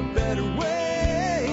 [0.00, 1.46] a better way.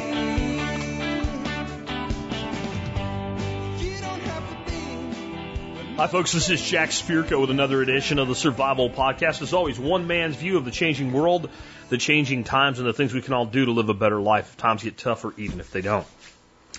[5.97, 6.31] Hi, folks.
[6.31, 9.41] This is Jack Spirko with another edition of the Survival Podcast.
[9.41, 11.49] As always, one man's view of the changing world,
[11.89, 14.51] the changing times, and the things we can all do to live a better life
[14.51, 16.07] if times get tougher, even if they don't.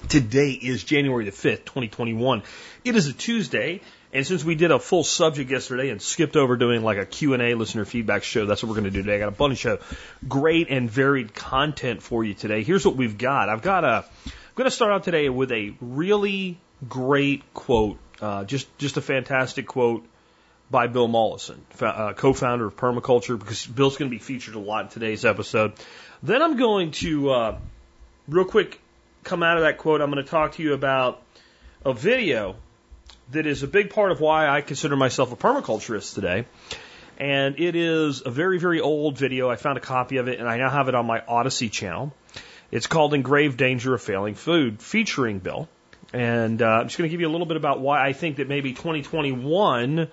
[0.09, 2.45] Today is January the 5th, 2021.
[2.85, 3.83] It is a Tuesday,
[4.13, 7.55] and since we did a full subject yesterday and skipped over doing like a Q&A
[7.55, 9.17] listener feedback show, that's what we're going to do today.
[9.17, 9.83] I got a bunch of
[10.27, 12.63] great and varied content for you today.
[12.63, 13.51] Here's what we've got.
[13.51, 16.59] I've got a, I'm going to start out today with a really
[16.89, 20.07] great quote, uh, just, just a fantastic quote
[20.71, 24.85] by Bill Mollison, uh, co-founder of Permaculture, because Bill's going to be featured a lot
[24.85, 25.73] in today's episode.
[26.23, 27.59] Then I'm going to, uh,
[28.27, 28.81] real quick,
[29.25, 30.01] come out of that quote.
[30.01, 31.23] I'm going to talk to you about
[31.85, 32.57] a video
[33.31, 36.47] that is a big part of why I consider myself a permaculturist today.
[37.19, 39.51] And it is a very, very old video.
[39.51, 42.15] I found a copy of it and I now have it on my Odysee channel.
[42.71, 45.69] It's called In Grave Danger of Failing Food, featuring Bill.
[46.13, 48.37] And uh, I'm just going to give you a little bit about why I think
[48.37, 50.09] that maybe 2021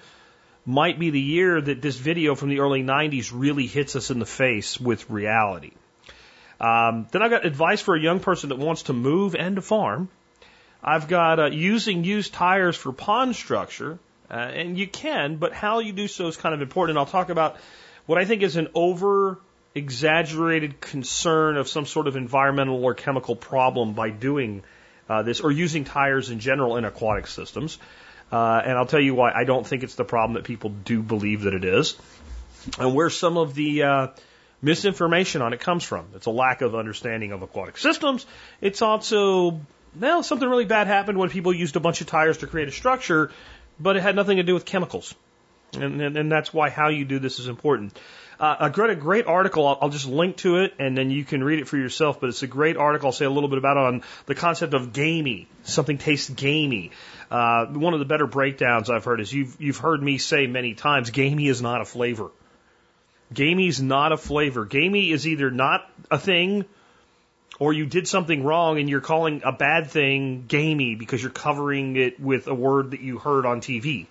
[0.66, 4.20] might be the year that this video from the early 90s really hits us in
[4.20, 5.72] the face with reality.
[6.59, 9.61] Um, then I've got advice for a young person that wants to move and to
[9.61, 10.09] farm.
[10.88, 13.97] I've got uh, using used tires for pond structure,
[14.30, 16.92] uh, and you can, but how you do so is kind of important.
[16.92, 17.58] And I'll talk about
[18.05, 19.39] what I think is an over
[19.73, 24.64] exaggerated concern of some sort of environmental or chemical problem by doing
[25.09, 27.80] uh, this or using tires in general in aquatic systems.
[28.31, 31.02] Uh, and I'll tell you why I don't think it's the problem that people do
[31.02, 31.95] believe that it is,
[32.77, 34.08] and where some of the uh,
[34.61, 36.08] misinformation on it comes from.
[36.16, 38.25] It's a lack of understanding of aquatic systems.
[38.61, 39.61] It's also,
[40.00, 42.72] well, something really bad happened when people used a bunch of tires to create a
[42.72, 43.32] structure,
[43.80, 45.16] but it had nothing to do with chemicals.
[45.74, 47.98] And, and, and that's why how you do this is important.
[48.40, 49.66] Uh, I read a great article.
[49.66, 52.20] I'll, I'll just link to it, and then you can read it for yourself.
[52.20, 53.08] But it's a great article.
[53.08, 55.48] I'll say a little bit about it on the concept of gamey.
[55.64, 56.92] Something tastes gamey.
[57.32, 60.73] Uh, one of the better breakdowns I've heard is you've you've heard me say many
[60.73, 62.32] times, gamey is not a flavor.
[63.34, 64.66] Gamey is not a flavor.
[64.66, 66.66] Gamey is either not a thing
[67.60, 71.95] or you did something wrong and you're calling a bad thing gamey because you're covering
[71.95, 74.08] it with a word that you heard on TV.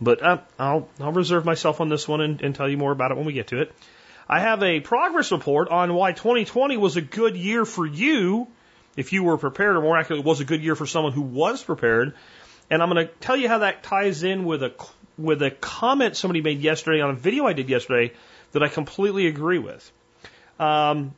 [0.00, 3.10] But uh, I'll, I'll reserve myself on this one and, and tell you more about
[3.10, 3.74] it when we get to it.
[4.28, 8.46] I have a progress report on why 2020 was a good year for you
[8.96, 11.62] if you were prepared, or more accurately, was a good year for someone who was
[11.62, 12.14] prepared.
[12.70, 14.74] And I'm going to tell you how that ties in with a
[15.18, 18.14] with a comment somebody made yesterday on a video I did yesterday
[18.52, 19.90] that I completely agree with.
[20.58, 21.14] Um,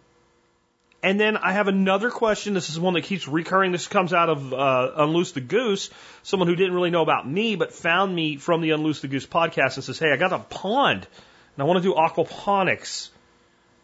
[1.02, 2.54] and then I have another question.
[2.54, 3.72] This is one that keeps recurring.
[3.72, 5.90] This comes out of uh, Unloose the Goose,
[6.22, 9.26] someone who didn't really know about me, but found me from the Unloose the Goose
[9.26, 11.08] podcast and says, Hey, I got a pond
[11.56, 13.08] and I want to do aquaponics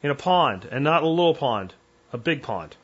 [0.02, 1.74] in a pond and not a little pond,
[2.12, 2.76] a big pond.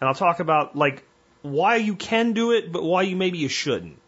[0.00, 1.02] And I'll talk about like
[1.40, 3.98] why you can do it, but why you maybe you shouldn't.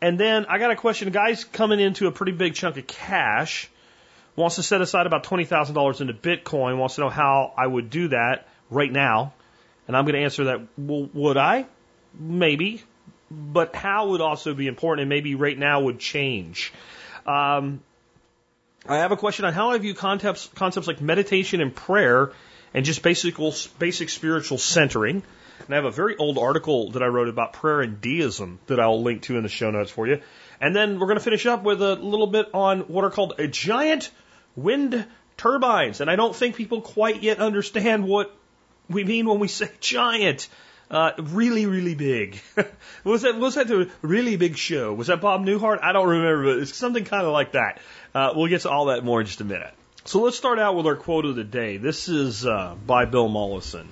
[0.00, 1.08] And then I got a question.
[1.08, 3.68] A guy's coming into a pretty big chunk of cash
[4.36, 8.08] wants to set aside about $20,000 into Bitcoin, wants to know how I would do
[8.08, 9.32] that right now.
[9.86, 11.66] And I'm going to answer that, well, would I?
[12.18, 12.82] Maybe.
[13.30, 16.72] But how would also be important and maybe right now would change.
[17.26, 17.82] Um,
[18.86, 22.32] I have a question on how I view concepts, concepts like meditation and prayer
[22.72, 23.36] and just basic,
[23.78, 25.22] basic spiritual centering.
[25.66, 28.78] And I have a very old article that I wrote about prayer and deism that
[28.78, 30.20] I'll link to in the show notes for you.
[30.60, 33.34] And then we're going to finish up with a little bit on what are called
[33.38, 34.10] a giant
[34.56, 35.06] wind
[35.36, 36.00] turbines.
[36.00, 38.34] And I don't think people quite yet understand what
[38.88, 40.48] we mean when we say giant.
[40.90, 42.40] Uh, really, really big.
[43.04, 44.94] was that was that a really big show?
[44.94, 45.80] Was that Bob Newhart?
[45.82, 47.80] I don't remember, but it's something kind of like that.
[48.14, 49.74] Uh, we'll get to all that more in just a minute.
[50.06, 51.76] So let's start out with our quote of the day.
[51.76, 53.88] This is uh, by Bill Mollison.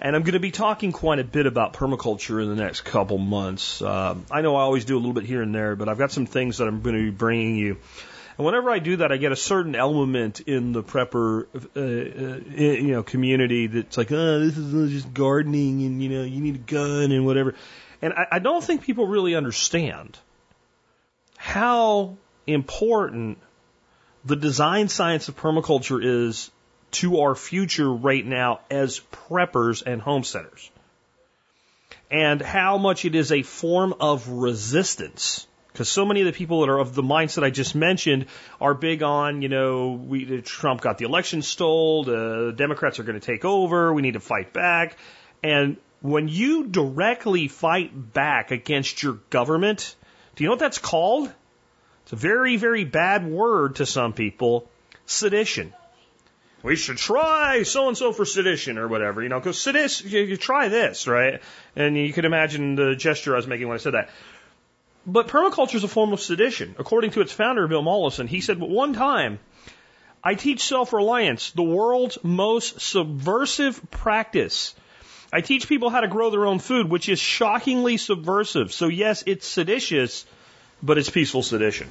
[0.00, 3.18] And I'm going to be talking quite a bit about permaculture in the next couple
[3.18, 3.82] months.
[3.82, 6.12] Uh, I know I always do a little bit here and there, but I've got
[6.12, 7.78] some things that I'm going to be bringing you
[8.38, 11.46] and whenever I do that, I get a certain element in the prepper,
[11.76, 16.22] uh, uh, you know, community that's like, oh, this is just gardening and, you know,
[16.22, 17.56] you need a gun and whatever.
[18.00, 20.16] And I, I don't think people really understand
[21.36, 23.38] how important
[24.24, 26.48] the design science of permaculture is
[26.92, 30.70] to our future right now as preppers and homesteaders.
[32.08, 35.47] And how much it is a form of resistance
[35.78, 38.26] because so many of the people that are of the mindset I just mentioned
[38.60, 43.04] are big on, you know, we, Trump got the election stole, the uh, Democrats are
[43.04, 44.98] going to take over, we need to fight back.
[45.40, 49.94] And when you directly fight back against your government,
[50.34, 51.32] do you know what that's called?
[52.02, 54.68] It's a very, very bad word to some people
[55.06, 55.72] sedition.
[56.64, 60.22] we should try so and so for sedition or whatever, you know, because sedition, you,
[60.22, 61.40] you try this, right?
[61.76, 64.10] And you can imagine the gesture I was making when I said that.
[65.06, 66.74] But permaculture is a form of sedition.
[66.78, 69.38] According to its founder, Bill Mollison, he said, but one time,
[70.22, 74.74] I teach self-reliance, the world's most subversive practice.
[75.32, 78.72] I teach people how to grow their own food, which is shockingly subversive.
[78.72, 80.26] So yes, it's seditious,
[80.82, 81.88] but it's peaceful sedition.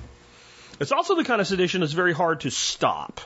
[0.79, 3.21] It's also the kind of sedition that's very hard to stop.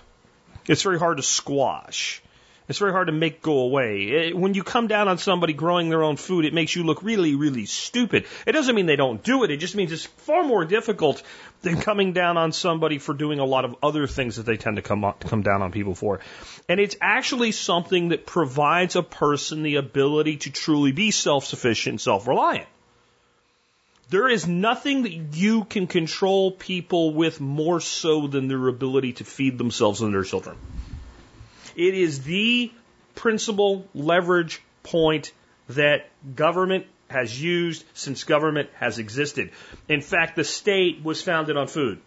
[0.67, 2.21] It's very hard to squash.
[2.71, 4.03] It's very hard to make go away.
[4.03, 7.03] It, when you come down on somebody growing their own food, it makes you look
[7.03, 8.27] really, really stupid.
[8.47, 9.51] It doesn't mean they don't do it.
[9.51, 11.21] It just means it's far more difficult
[11.63, 14.77] than coming down on somebody for doing a lot of other things that they tend
[14.77, 16.21] to come, come down on people for.
[16.69, 22.69] And it's actually something that provides a person the ability to truly be self-sufficient self-reliant.
[24.11, 29.25] There is nothing that you can control people with more so than their ability to
[29.25, 30.55] feed themselves and their children.
[31.81, 32.71] It is the
[33.15, 35.31] principal leverage point
[35.69, 39.49] that government has used since government has existed.
[39.89, 41.99] In fact, the state was founded on food.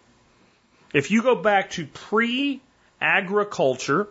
[0.93, 2.61] If you go back to pre
[3.01, 4.07] agriculture,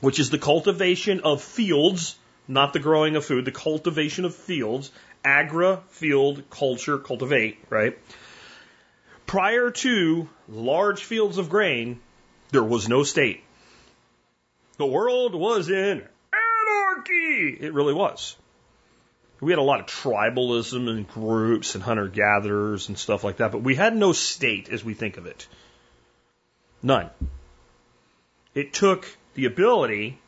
[0.00, 2.16] which is the cultivation of fields,
[2.48, 4.90] not the growing of food, the cultivation of fields,
[5.24, 7.96] agra, field, culture, cultivate, right?
[9.26, 12.00] Prior to large fields of grain,
[12.50, 13.44] there was no state.
[14.78, 16.02] The world was in
[16.32, 17.56] anarchy.
[17.60, 18.36] It really was.
[19.40, 23.52] We had a lot of tribalism and groups and hunter gatherers and stuff like that,
[23.52, 25.46] but we had no state as we think of it.
[26.82, 27.10] None.
[28.54, 30.18] It took the ability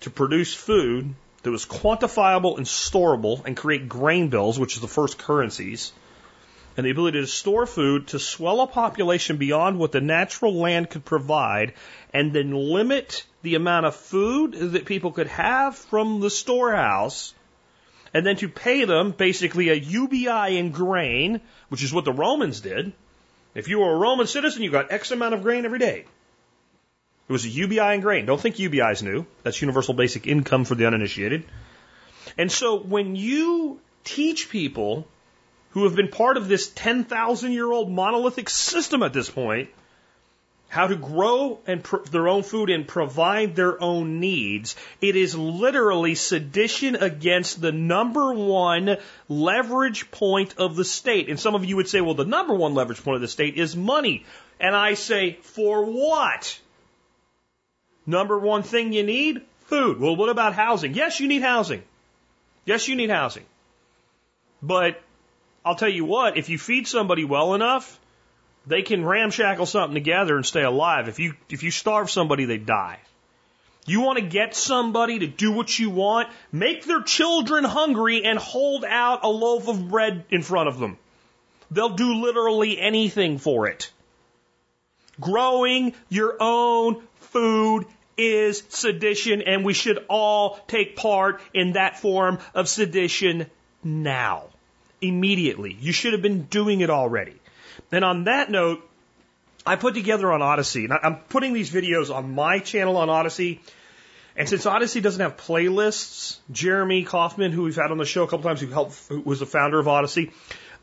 [0.00, 4.88] to produce food that was quantifiable and storable and create grain bills, which is the
[4.88, 5.92] first currencies,
[6.76, 10.90] and the ability to store food to swell a population beyond what the natural land
[10.90, 11.74] could provide,
[12.12, 17.32] and then limit the amount of food that people could have from the storehouse,
[18.12, 22.60] and then to pay them basically a UBI in grain, which is what the Romans
[22.60, 22.92] did.
[23.54, 26.06] If you were a Roman citizen, you got X amount of grain every day.
[27.28, 28.26] It was a UBI in grain.
[28.26, 29.26] Don't think UBI is new.
[29.44, 31.44] That's universal basic income for the uninitiated.
[32.36, 35.06] And so when you teach people
[35.70, 39.68] who have been part of this 10,000 year old monolithic system at this point
[40.76, 45.34] how to grow and pr- their own food and provide their own needs, it is
[45.34, 51.30] literally sedition against the number one leverage point of the state.
[51.30, 53.56] And some of you would say, well, the number one leverage point of the state
[53.56, 54.26] is money.
[54.60, 56.60] And I say, for what?
[58.04, 59.40] Number one thing you need?
[59.68, 59.98] Food.
[59.98, 60.92] Well, what about housing?
[60.92, 61.82] Yes, you need housing.
[62.66, 63.46] Yes, you need housing.
[64.62, 65.02] But
[65.64, 67.98] I'll tell you what, if you feed somebody well enough,
[68.66, 71.08] they can ramshackle something together and stay alive.
[71.08, 72.98] If you if you starve somebody, they die.
[73.86, 78.36] You want to get somebody to do what you want, make their children hungry and
[78.36, 80.98] hold out a loaf of bread in front of them.
[81.70, 83.92] They'll do literally anything for it.
[85.20, 87.86] Growing your own food
[88.18, 93.46] is sedition, and we should all take part in that form of sedition
[93.84, 94.44] now.
[95.00, 95.76] Immediately.
[95.78, 97.36] You should have been doing it already.
[97.92, 98.88] And on that note,
[99.64, 103.60] I put together on Odysee, and I'm putting these videos on my channel on Odysee.
[104.36, 108.28] And since Odysee doesn't have playlists, Jeremy Kauffman, who we've had on the show a
[108.28, 110.30] couple times, who helped, who was the founder of Odysee,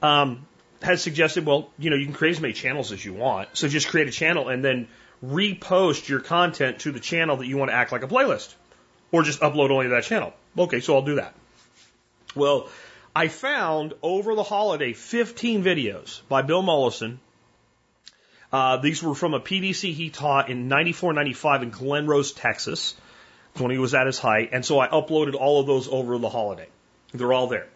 [0.02, 0.46] um,
[0.82, 3.50] has suggested, well, you know, you can create as many channels as you want.
[3.54, 4.88] So just create a channel and then
[5.24, 8.54] repost your content to the channel that you want to act like a playlist.
[9.12, 10.34] Or just upload only to that channel.
[10.58, 11.36] Okay, so I'll do that.
[12.36, 12.68] Well,
[13.16, 17.20] I found over the holiday 15 videos by Bill Mollison.
[18.52, 22.96] Uh, these were from a PDC he taught in 94, 95 in Glen Rose, Texas,
[23.58, 24.50] when he was at his height.
[24.52, 26.68] And so I uploaded all of those over the holiday.
[27.14, 27.68] They're all there.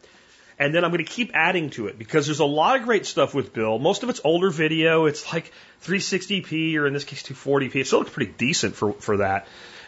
[0.59, 3.05] And then I'm going to keep adding to it because there's a lot of great
[3.05, 3.77] stuff with Bill.
[3.77, 5.05] Most of it's older video.
[5.05, 5.51] It's like
[5.83, 7.75] 360p or in this case 240p.
[7.75, 9.47] It still looks pretty decent for, for that.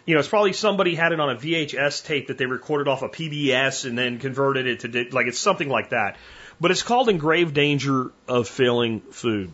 [0.09, 3.03] You know, it's probably somebody had it on a VHS tape that they recorded off
[3.03, 6.17] a PBS and then converted it to, like, it's something like that.
[6.59, 9.53] But it's called In Grave Danger of Failing Food.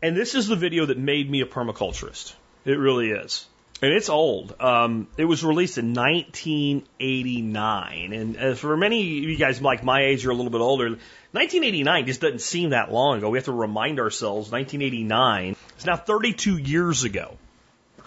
[0.00, 2.32] And this is the video that made me a permaculturist.
[2.64, 3.44] It really is.
[3.82, 4.54] And it's old.
[4.60, 8.12] Um, it was released in 1989.
[8.12, 10.90] And uh, for many of you guys like my age you're a little bit older,
[10.90, 13.30] 1989 just doesn't seem that long ago.
[13.30, 17.36] We have to remind ourselves 1989 is now 32 years ago.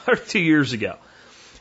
[0.06, 0.98] 32 years ago.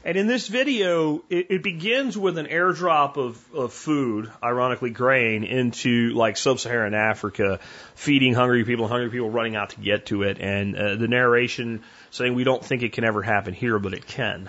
[0.03, 5.45] And in this video, it, it begins with an airdrop of, of food, ironically grain,
[5.45, 7.61] into like sub-Saharan Africa,
[7.97, 11.83] feeding hungry people, hungry people running out to get to it, and uh, the narration
[12.11, 14.49] saying we don't think it can ever happen here, but it can.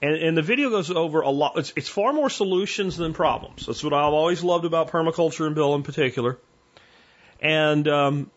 [0.00, 1.58] And, and the video goes over a lot.
[1.58, 3.66] It's, it's far more solutions than problems.
[3.66, 6.38] That's what I've always loved about permaculture and Bill in particular.
[7.40, 8.30] And um,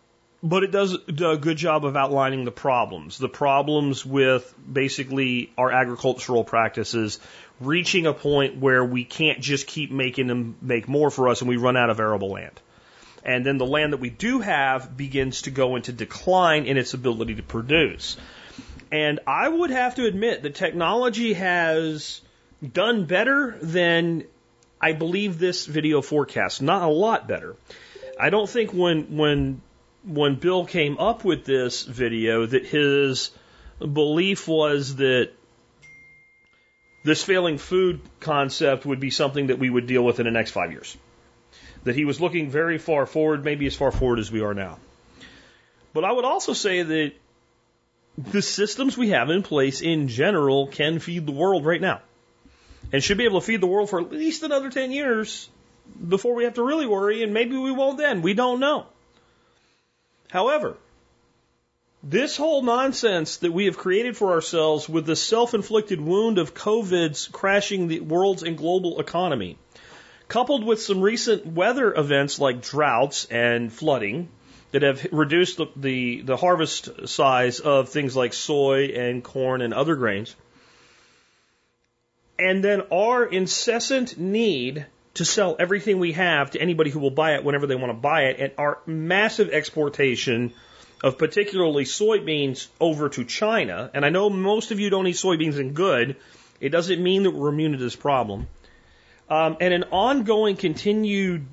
[0.43, 3.17] but it does a good job of outlining the problems.
[3.17, 7.19] The problems with basically our agricultural practices
[7.59, 11.49] reaching a point where we can't just keep making them make more for us and
[11.49, 12.59] we run out of arable land.
[13.23, 16.95] And then the land that we do have begins to go into decline in its
[16.95, 18.17] ability to produce.
[18.91, 22.21] And I would have to admit that technology has
[22.73, 24.25] done better than
[24.81, 26.61] I believe this video forecasts.
[26.61, 27.55] Not a lot better.
[28.19, 29.61] I don't think when when
[30.03, 33.31] when Bill came up with this video that his
[33.79, 35.31] belief was that
[37.03, 40.51] this failing food concept would be something that we would deal with in the next
[40.51, 40.97] five years.
[41.83, 44.77] That he was looking very far forward, maybe as far forward as we are now.
[45.93, 47.13] But I would also say that
[48.17, 52.01] the systems we have in place in general can feed the world right now.
[52.93, 55.49] And should be able to feed the world for at least another 10 years
[56.07, 58.21] before we have to really worry, and maybe we won't then.
[58.21, 58.85] We don't know.
[60.31, 60.77] However,
[62.01, 66.53] this whole nonsense that we have created for ourselves with the self inflicted wound of
[66.53, 69.57] COVID's crashing the world's and global economy,
[70.29, 74.29] coupled with some recent weather events like droughts and flooding
[74.71, 79.73] that have reduced the, the, the harvest size of things like soy and corn and
[79.73, 80.33] other grains,
[82.39, 84.85] and then our incessant need
[85.15, 87.99] to sell everything we have to anybody who will buy it whenever they want to
[87.99, 90.53] buy it, and our massive exportation
[91.03, 93.89] of particularly soybeans over to China.
[93.93, 96.15] And I know most of you don't eat soybeans in good.
[96.59, 98.47] It doesn't mean that we're immune to this problem.
[99.29, 101.45] Um, and an ongoing, continued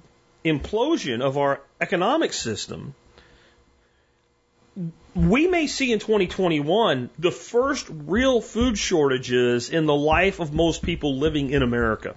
[0.45, 2.95] implosion of our economic system.
[5.15, 10.83] We may see in 2021 the first real food shortages in the life of most
[10.83, 12.15] people living in America.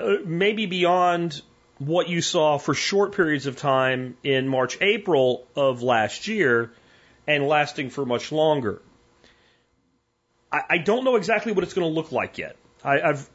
[0.00, 1.42] Uh, maybe beyond
[1.78, 6.72] what you saw for short periods of time in March, April of last year
[7.26, 8.82] and lasting for much longer.
[10.52, 12.56] I, I don't know exactly what it's going to look like yet.
[12.84, 13.30] I, I've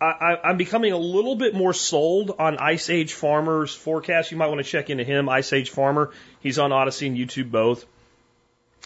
[0.00, 4.30] I, I'm becoming a little bit more sold on Ice Age Farmer's forecast.
[4.30, 6.12] You might want to check into him, Ice Age Farmer.
[6.40, 7.84] He's on Odysee and YouTube both.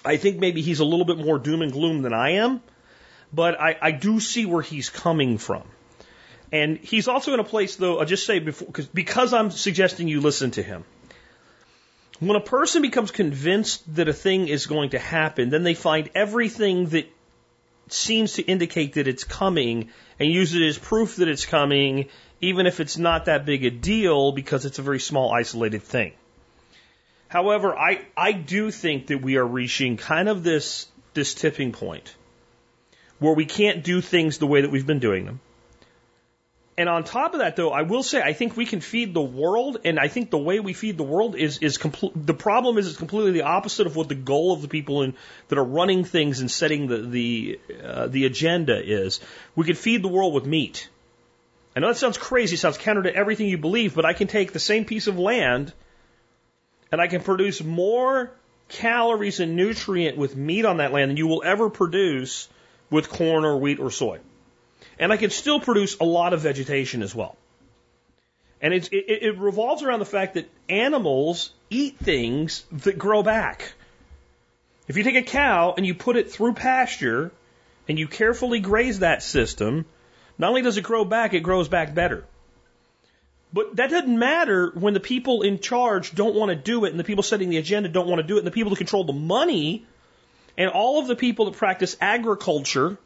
[0.05, 2.62] I think maybe he's a little bit more doom and gloom than I am,
[3.33, 5.64] but I, I do see where he's coming from.
[6.52, 10.06] And he's also in a place, though, I'll just say before, cause, because I'm suggesting
[10.06, 10.85] you listen to him.
[12.21, 16.11] When a person becomes convinced that a thing is going to happen, then they find
[16.14, 17.11] everything that
[17.88, 19.88] seems to indicate that it's coming
[20.21, 22.11] and use it as proof that it's coming,
[22.42, 26.12] even if it's not that big a deal because it's a very small, isolated thing.
[27.28, 32.14] However, I, I do think that we are reaching kind of this, this tipping point
[33.18, 35.40] where we can't do things the way that we've been doing them
[36.79, 39.23] and on top of that, though, I will say I think we can feed the
[39.23, 42.79] world, and I think the way we feed the world is is compl- the problem
[42.79, 45.14] is it's completely the opposite of what the goal of the people in,
[45.49, 49.21] that are running things and setting the the uh, the agenda is.
[49.55, 50.88] We could feed the world with meat.
[51.76, 54.52] I know that sounds crazy, sounds counter to everything you believe, but I can take
[54.52, 55.73] the same piece of land
[56.91, 58.31] and I can produce more
[58.69, 62.49] calories and nutrient with meat on that land than you will ever produce
[62.91, 64.19] with corn or wheat or soy.
[65.02, 67.37] And I can still produce a lot of vegetation as well.
[68.61, 73.73] And it, it, revolves around the fact that animals eat things that grow back.
[74.87, 77.32] If you take a cow and you put it through pasture
[77.88, 79.87] and you carefully graze that system,
[80.38, 82.25] not only does it grow back, it grows back better.
[83.52, 87.00] But that doesn't matter when the people in charge don't want to do it and
[87.00, 89.02] the people setting the agenda don't want to do it and the people who control
[89.02, 89.85] the money
[90.56, 92.99] and all of the people that practice agriculture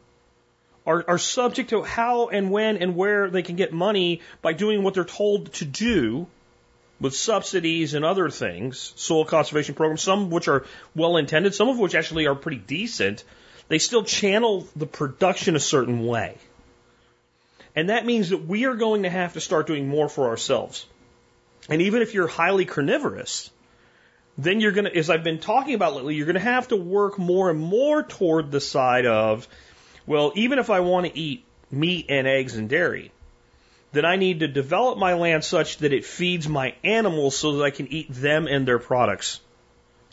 [0.87, 4.81] are, are subject to how and when and where they can get money by doing
[4.81, 6.27] what they're told to do
[6.99, 10.65] with subsidies and other things, soil conservation programs, some which are
[10.95, 13.23] well intended, some of which actually are pretty decent,
[13.67, 16.37] they still channel the production a certain way.
[17.75, 20.87] And that means that we are going to have to start doing more for ourselves.
[21.69, 23.51] And even if you're highly carnivorous,
[24.37, 26.77] then you're going to, as I've been talking about lately, you're going to have to
[26.77, 29.47] work more and more toward the side of
[30.07, 33.11] well, even if I want to eat meat and eggs and dairy,
[33.91, 37.63] then I need to develop my land such that it feeds my animals so that
[37.63, 39.41] I can eat them and their products.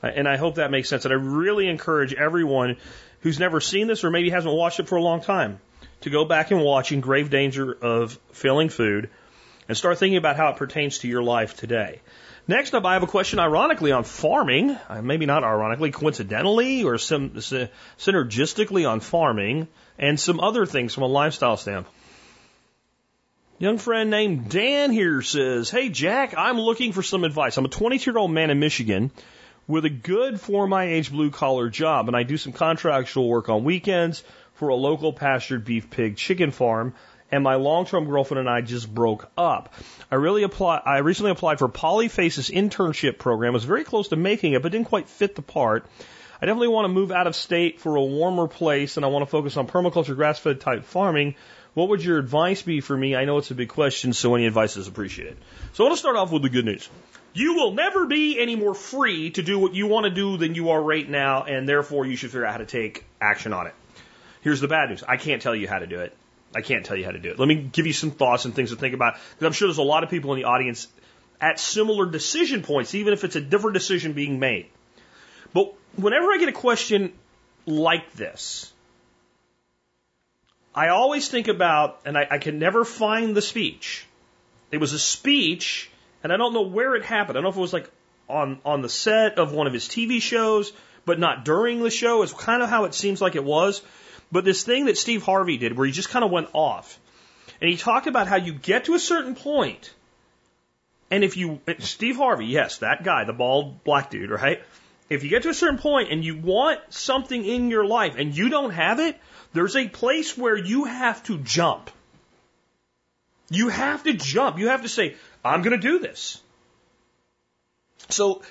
[0.02, 1.04] And I hope that makes sense.
[1.06, 2.76] And I really encourage everyone
[3.20, 5.60] who's never seen this or maybe hasn't watched it for a long time
[6.02, 9.08] to go back and watch In Grave Danger of Failing Food
[9.66, 12.00] and start thinking about how it pertains to your life today.
[12.46, 14.76] Next up, I have a question, ironically, on farming.
[14.88, 21.08] Uh, maybe not ironically, coincidentally, or synergistically on farming, and some other things from a
[21.08, 21.94] lifestyle standpoint.
[23.58, 27.56] Young friend named Dan here says, Hey Jack, I'm looking for some advice.
[27.56, 29.12] I'm a 22 year old man in Michigan
[29.68, 33.48] with a good for my age blue collar job, and I do some contractual work
[33.48, 34.24] on weekends
[34.54, 36.94] for a local pastured beef pig chicken farm
[37.30, 39.74] and my long-term girlfriend and I just broke up.
[40.10, 43.52] I really apply, I recently applied for Polyface's internship program.
[43.52, 45.86] I was very close to making it, but didn't quite fit the part.
[46.44, 49.22] I definitely want to move out of state for a warmer place and I want
[49.22, 51.36] to focus on permaculture grass-fed type farming.
[51.72, 53.16] What would your advice be for me?
[53.16, 55.38] I know it's a big question, so any advice is appreciated.
[55.72, 56.86] So I want to start off with the good news.
[57.32, 60.54] You will never be any more free to do what you want to do than
[60.54, 63.66] you are right now, and therefore you should figure out how to take action on
[63.66, 63.74] it.
[64.42, 65.02] Here's the bad news.
[65.02, 66.14] I can't tell you how to do it.
[66.54, 67.38] I can't tell you how to do it.
[67.38, 69.14] Let me give you some thoughts and things to think about.
[69.14, 70.88] Because I'm sure there's a lot of people in the audience
[71.40, 74.66] at similar decision points, even if it's a different decision being made.
[75.54, 77.12] But whenever I get a question
[77.66, 78.72] like this,
[80.74, 84.06] I always think about, and I, I can never find the speech.
[84.70, 85.90] It was a speech,
[86.22, 87.38] and I don't know where it happened.
[87.38, 87.90] I don't know if it was like
[88.28, 90.72] on, on the set of one of his TV shows,
[91.04, 92.22] but not during the show.
[92.22, 93.82] It's kind of how it seems like it was.
[94.32, 96.98] But this thing that Steve Harvey did where he just kind of went off
[97.60, 99.92] and he talked about how you get to a certain point
[101.10, 104.62] and if you, Steve Harvey, yes, that guy, the bald black dude, right?
[105.08, 108.36] If you get to a certain point and you want something in your life and
[108.36, 109.18] you don't have it,
[109.52, 111.90] there's a place where you have to jump.
[113.50, 114.58] You have to jump.
[114.58, 116.40] You have to say, I'm going to do this.
[118.08, 118.42] So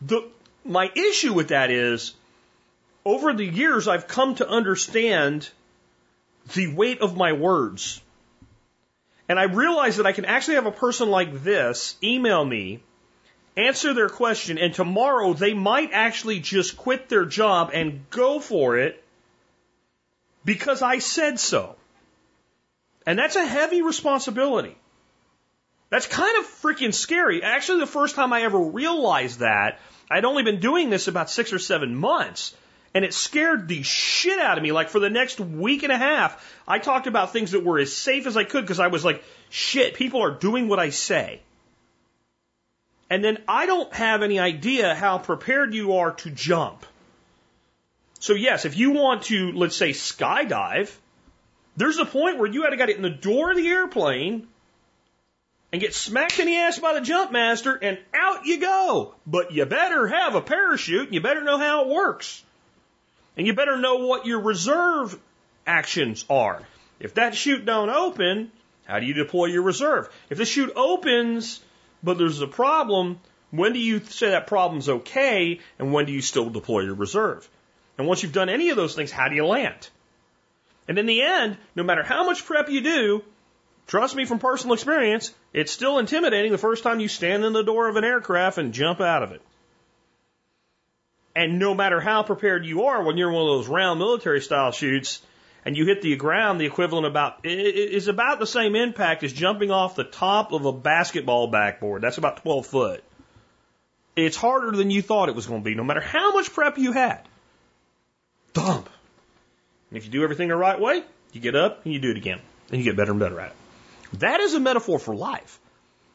[0.00, 0.28] the,
[0.64, 2.14] my issue with that is
[3.04, 5.48] over the years, I've come to understand
[6.54, 8.00] the weight of my words.
[9.28, 12.82] And I realize that I can actually have a person like this email me,
[13.56, 18.78] answer their question, and tomorrow they might actually just quit their job and go for
[18.78, 19.02] it
[20.44, 21.76] because I said so.
[23.06, 24.76] And that's a heavy responsibility.
[25.90, 27.42] That's kind of freaking scary.
[27.42, 29.78] Actually, the first time I ever realized that,
[30.10, 32.54] I'd only been doing this about six or seven months.
[32.94, 34.72] And it scared the shit out of me.
[34.72, 37.94] Like for the next week and a half, I talked about things that were as
[37.94, 41.40] safe as I could because I was like, shit, people are doing what I say.
[43.12, 46.86] And then I don't have any idea how prepared you are to jump.
[48.20, 50.90] So yes, if you want to, let's say, skydive,
[51.76, 54.48] there's a point where you had to get in the door of the airplane
[55.72, 59.14] and get smacked in the ass by the jump master and out you go.
[59.26, 62.42] But you better have a parachute and you better know how it works.
[63.36, 65.18] And you better know what your reserve
[65.66, 66.62] actions are.
[66.98, 68.50] If that chute don't open,
[68.86, 70.08] how do you deploy your reserve?
[70.30, 71.60] If the chute opens,
[72.02, 76.22] but there's a problem, when do you say that problem's okay, and when do you
[76.22, 77.48] still deploy your reserve?
[77.98, 79.88] And once you've done any of those things, how do you land?
[80.88, 83.22] And in the end, no matter how much prep you do,
[83.86, 87.62] trust me from personal experience, it's still intimidating the first time you stand in the
[87.62, 89.42] door of an aircraft and jump out of it.
[91.34, 94.40] And no matter how prepared you are, when you're in one of those round military
[94.40, 95.22] style chutes
[95.64, 99.70] and you hit the ground, the equivalent about is about the same impact as jumping
[99.70, 102.02] off the top of a basketball backboard.
[102.02, 103.04] That's about 12 foot.
[104.16, 106.78] It's harder than you thought it was going to be, no matter how much prep
[106.78, 107.20] you had.
[108.52, 108.88] Dump.
[109.90, 112.16] And if you do everything the right way, you get up and you do it
[112.16, 114.18] again, and you get better and better at it.
[114.20, 115.58] That is a metaphor for life.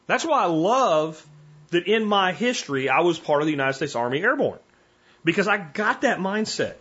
[0.06, 1.24] That's why I love
[1.70, 4.60] that in my history I was part of the United States Army Airborne
[5.24, 6.74] because I got that mindset.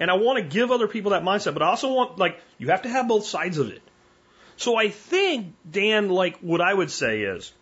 [0.00, 2.68] And I want to give other people that mindset, but I also want, like, you
[2.68, 3.82] have to have both sides of it.
[4.56, 7.52] So I think, Dan, like, what I would say is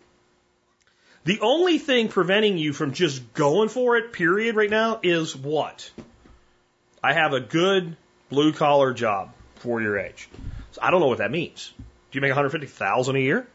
[1.25, 5.91] the only thing preventing you from just going for it, period, right now, is what?
[7.03, 7.97] I have a good
[8.29, 10.29] blue collar job for your age.
[10.73, 11.73] So I don't know what that means.
[11.79, 13.47] Do you make 150,000 a year?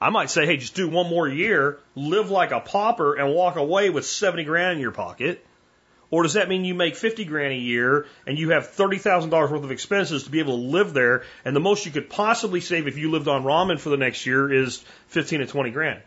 [0.00, 3.56] I might say, hey, just do one more year, live like a pauper, and walk
[3.56, 5.44] away with 70 grand in your pocket.
[6.10, 9.52] Or does that mean you make 50 grand a year and you have $30,000 worth
[9.52, 12.88] of expenses to be able to live there and the most you could possibly save
[12.88, 16.02] if you lived on ramen for the next year is 15 to 20 grand?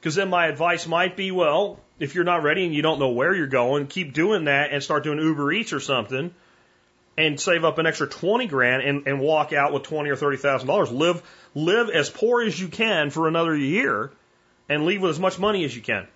[0.00, 3.10] Because then my advice might be, well, if you're not ready and you don't know
[3.10, 6.34] where you're going, keep doing that and start doing Uber Eats or something
[7.16, 10.92] and save up an extra 20 grand and, and walk out with 20 or $30,000.
[10.92, 11.22] Live,
[11.54, 14.10] live as poor as you can for another year
[14.68, 16.08] and leave with as much money as you can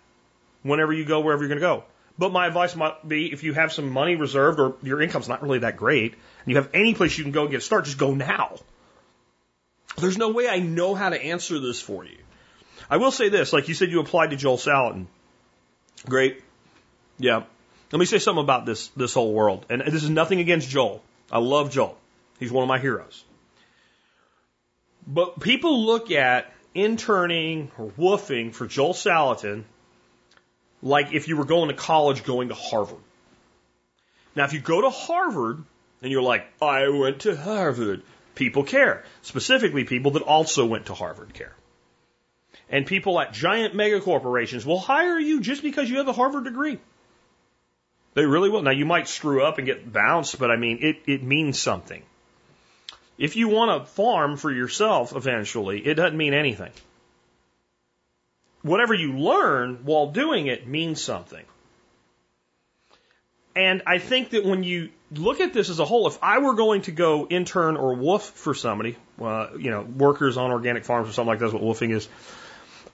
[0.63, 1.85] whenever you go wherever you're going to go.
[2.19, 5.43] But my advice might be if you have some money reserved or your income's not
[5.43, 7.85] really that great and you have any place you can go and get a start,
[7.85, 8.57] just go now.
[9.99, 12.17] There's no way I know how to answer this for you.
[12.89, 15.07] I will say this, like you said you applied to Joel Salatin.
[16.07, 16.43] Great.
[17.19, 17.45] Yeah.
[17.93, 19.67] Let me say something about this this whole world.
[19.71, 21.03] And this is nothing against Joel.
[21.31, 21.97] I love Joel.
[22.39, 23.25] He's one of my heroes.
[25.07, 29.65] But people look at interning or woofing for Joel Salatin
[30.87, 33.01] like if you were going to college going to Harvard.
[34.37, 35.63] Now, if you go to Harvard
[36.01, 38.03] and you're like, I went to Harvard,
[38.35, 39.05] people care.
[39.23, 41.55] Specifically, people that also went to Harvard care.
[42.71, 46.45] And people at giant mega corporations will hire you just because you have a Harvard
[46.45, 46.79] degree.
[48.15, 48.63] They really will.
[48.63, 52.03] Now, you might screw up and get bounced, but I mean, it, it means something.
[53.19, 56.73] If you want to farm for yourself eventually, it doesn't mean anything
[58.67, 61.45] whatever you learn while doing it means something.
[63.55, 66.55] And I think that when you look at this as a whole, if I were
[66.55, 71.09] going to go intern or woof for somebody, uh, you know, workers on organic farms
[71.09, 72.07] or something like that's what woofing is,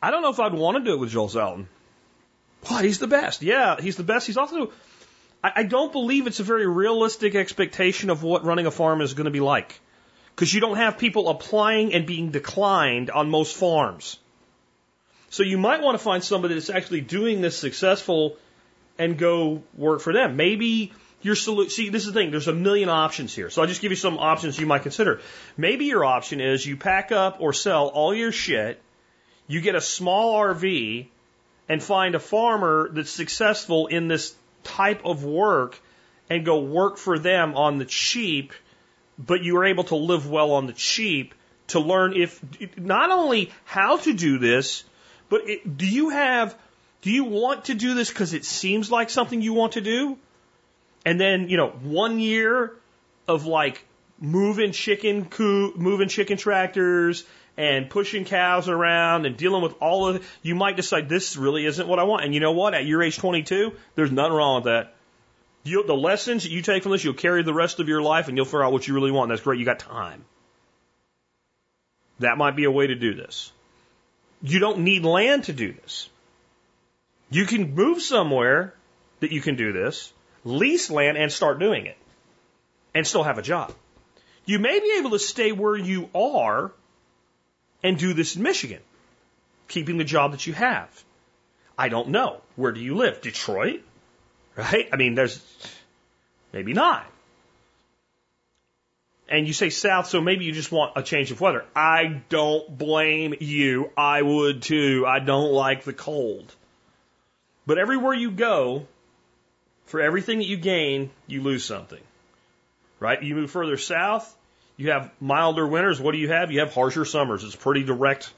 [0.01, 1.67] I don't know if I'd want to do it with Joel Salatin.
[2.69, 2.85] What?
[2.85, 3.43] He's the best.
[3.43, 4.27] Yeah, he's the best.
[4.27, 4.71] He's also,
[5.43, 9.15] I, I don't believe it's a very realistic expectation of what running a farm is
[9.15, 9.81] going to be like.
[10.35, 14.19] Because you don't have people applying and being declined on most farms.
[15.33, 18.37] So you might want to find somebody that's actually doing this successful
[18.99, 20.37] and go work for them.
[20.37, 20.93] Maybe
[21.23, 23.49] your solution, see, this is the thing, there's a million options here.
[23.49, 25.23] So I'll just give you some options you might consider.
[25.57, 28.79] Maybe your option is you pack up or sell all your shit,
[29.47, 31.07] you get a small RV,
[31.67, 35.81] and find a farmer that's successful in this type of work
[36.29, 38.53] and go work for them on the cheap,
[39.19, 41.33] but you are able to live well on the cheap
[41.69, 42.39] to learn if
[42.77, 44.85] not only how to do this,
[45.33, 46.55] but it, do you have,
[47.01, 50.19] do you want to do this because it seems like something you want to do?
[51.07, 52.75] And then, you know, one year
[53.27, 53.83] of like
[54.21, 57.25] moving chicken coop, moving chicken tractors
[57.57, 61.89] and pushing cows around and dealing with all of you might decide this really isn't
[61.89, 62.27] what I want.
[62.27, 62.75] And you know what?
[62.75, 64.95] At your age 22, there's nothing wrong with that.
[65.65, 68.29] You, the lessons that you take from this, you'll carry the rest of your life
[68.29, 69.31] and you'll figure out what you really want.
[69.31, 69.59] That's great.
[69.59, 70.27] You got time.
[72.19, 73.51] That might be a way to do this.
[74.43, 76.09] You don't need land to do this.
[77.31, 78.75] You can move somewhere
[79.21, 80.13] that you can do this,
[80.45, 81.97] lease land and start doing it,
[82.95, 83.73] and still have a job.
[84.45, 86.73] You may be able to stay where you are
[87.83, 88.81] and do this in Michigan,
[89.69, 90.89] keeping the job that you have.
[91.79, 92.41] I don't know.
[92.57, 93.21] Where do you live?
[93.21, 93.83] Detroit?
[94.57, 94.89] Right?
[94.93, 95.41] I mean, there's
[96.53, 97.07] maybe not
[99.33, 101.65] and you say south, so maybe you just want a change of weather.
[101.75, 103.91] I don't blame you.
[103.97, 105.07] I would too.
[105.09, 106.55] I don't like the cold.
[107.67, 108.87] But everywhere you go,
[109.87, 112.01] for everything that you gain, you lose something.
[113.01, 113.23] Right?
[113.23, 114.37] You move further south,
[114.77, 115.99] you have milder winters.
[115.99, 116.53] What do you have?
[116.53, 117.43] You have harsher summers.
[117.43, 118.31] It's pretty direct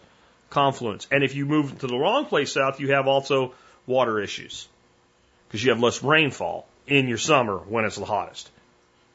[0.48, 1.08] confluence.
[1.10, 3.52] And if you move to the wrong place south, you have also
[3.84, 4.68] water issues
[5.48, 8.48] because you have less rainfall in your summer when it's the hottest.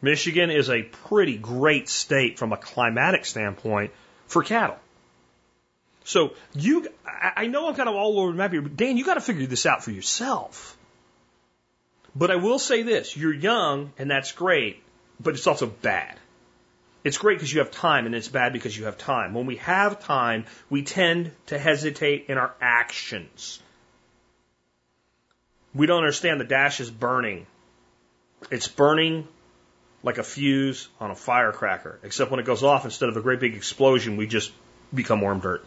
[0.01, 3.91] Michigan is a pretty great state from a climatic standpoint
[4.27, 4.77] for cattle.
[6.05, 9.05] So you, I know I'm kind of all over the map here, but Dan, you
[9.05, 10.77] got to figure this out for yourself.
[12.15, 14.81] But I will say this: you're young, and that's great,
[15.19, 16.17] but it's also bad.
[17.03, 19.33] It's great because you have time, and it's bad because you have time.
[19.33, 23.61] When we have time, we tend to hesitate in our actions.
[25.73, 27.45] We don't understand the dash is burning.
[28.51, 29.27] It's burning
[30.03, 33.39] like a fuse on a firecracker, except when it goes off, instead of a great
[33.39, 34.51] big explosion, we just
[34.93, 35.65] become warm dirt.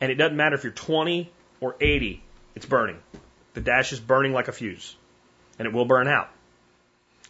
[0.00, 2.22] And it doesn't matter if you're 20 or 80,
[2.54, 2.98] it's burning.
[3.54, 4.96] The dash is burning like a fuse,
[5.58, 6.30] and it will burn out.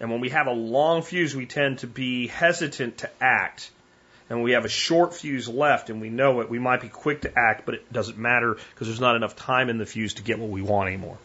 [0.00, 3.70] And when we have a long fuse, we tend to be hesitant to act.
[4.28, 6.88] And when we have a short fuse left and we know it, we might be
[6.88, 10.14] quick to act, but it doesn't matter because there's not enough time in the fuse
[10.14, 11.18] to get what we want anymore.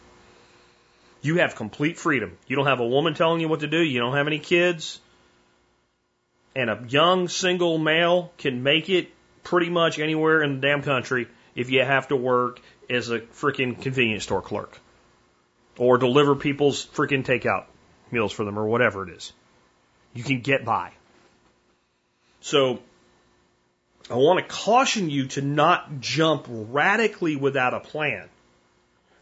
[1.20, 2.36] You have complete freedom.
[2.46, 3.82] You don't have a woman telling you what to do.
[3.82, 5.00] You don't have any kids.
[6.54, 9.10] And a young single male can make it
[9.42, 13.80] pretty much anywhere in the damn country if you have to work as a freaking
[13.80, 14.78] convenience store clerk
[15.76, 17.64] or deliver people's freaking takeout
[18.10, 19.32] meals for them or whatever it is.
[20.14, 20.92] You can get by.
[22.40, 22.80] So
[24.10, 28.28] I want to caution you to not jump radically without a plan.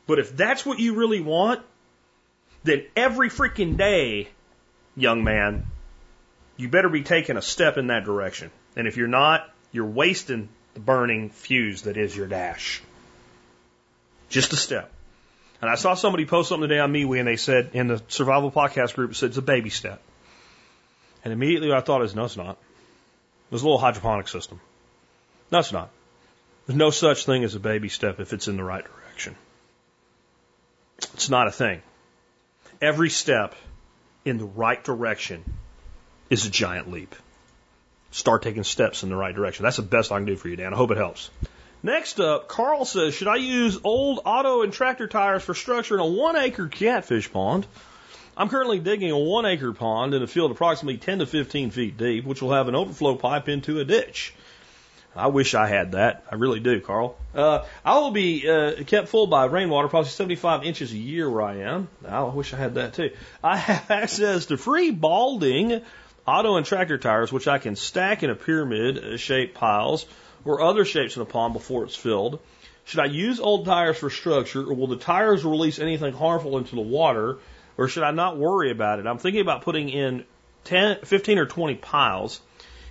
[0.07, 1.63] But if that's what you really want,
[2.67, 4.29] then every freaking day,
[4.97, 5.67] young man,
[6.57, 8.51] you better be taking a step in that direction.
[8.77, 12.83] And if you're not, you're wasting the burning fuse that is your dash.
[14.29, 14.93] Just a step.
[15.63, 18.51] And I saw somebody post something today on MeWe and they said in the survival
[18.51, 20.03] podcast group, it said it's a baby step.
[21.25, 22.59] And immediately I thought is no, it's not.
[23.51, 24.61] There's a little hydroponic system.
[25.51, 25.91] No, it's not.
[26.67, 29.37] There's no such thing as a baby step if it's in the right direction.
[30.99, 31.83] It's not a thing.
[32.81, 33.55] Every step
[34.25, 35.45] in the right direction
[36.29, 37.15] is a giant leap.
[38.11, 39.63] Start taking steps in the right direction.
[39.65, 40.75] That's the best I can do for you, Dan.
[40.75, 41.31] I hope it helps.
[41.83, 46.07] Next up, Carl says, should I use old auto and tractor tires for structuring a
[46.07, 47.67] one acre catfish pond?
[48.37, 51.97] I'm currently digging a one acre pond in a field approximately 10 to 15 feet
[51.97, 54.35] deep, which will have an overflow pipe into a ditch.
[55.17, 56.25] I wish I had that.
[56.31, 57.17] I really do, Carl.
[57.35, 61.43] Uh, I will be uh, kept full by rainwater, probably 75 inches a year where
[61.43, 61.89] I am.
[62.07, 63.11] I wish I had that too.
[63.43, 65.81] I have access to free balding
[66.27, 70.07] auto and tractor tires, which I can stack in a pyramid shaped piles
[70.45, 72.41] or other shapes in a pond before it's filled.
[72.85, 76.77] Should I use old tires for structure, or will the tires release anything harmful into
[76.77, 77.39] the water,
[77.77, 79.07] or should I not worry about it?
[79.07, 80.25] I'm thinking about putting in
[80.65, 82.41] 10, 15 or 20 piles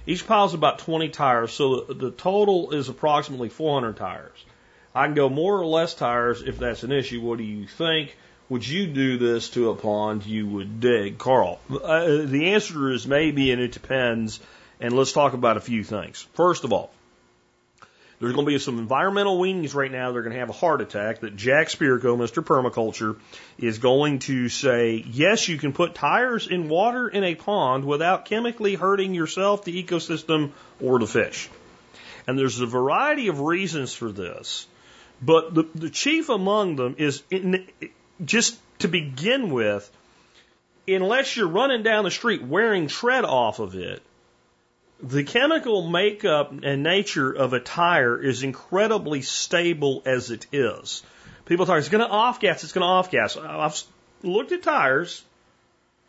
[0.07, 4.45] each pile is about 20 tires, so the total is approximately 400 tires.
[4.93, 7.21] I can go more or less tires if that's an issue.
[7.21, 8.15] What do you think?
[8.47, 11.17] Would you do this to a pond you would dig?
[11.17, 14.39] Carl, uh, the answer is maybe and it depends.
[14.79, 16.27] And let's talk about a few things.
[16.33, 16.91] First of all,
[18.25, 20.11] there's going to be some environmental weenies right now.
[20.11, 22.43] They're going to have a heart attack that Jack Spirko, Mr.
[22.43, 23.17] Permaculture,
[23.59, 28.25] is going to say, yes, you can put tires in water in a pond without
[28.25, 31.51] chemically hurting yourself, the ecosystem, or the fish.
[32.25, 34.65] And there's a variety of reasons for this.
[35.21, 37.67] But the, the chief among them is in,
[38.23, 39.88] just to begin with,
[40.88, 44.01] unless you're running down the street wearing tread off of it,
[45.01, 51.03] the chemical makeup and nature of a tire is incredibly stable as it is.
[51.45, 53.38] People talk, it's going to off gas, it's going to off gas.
[53.38, 53.81] I've
[54.23, 55.23] looked at tires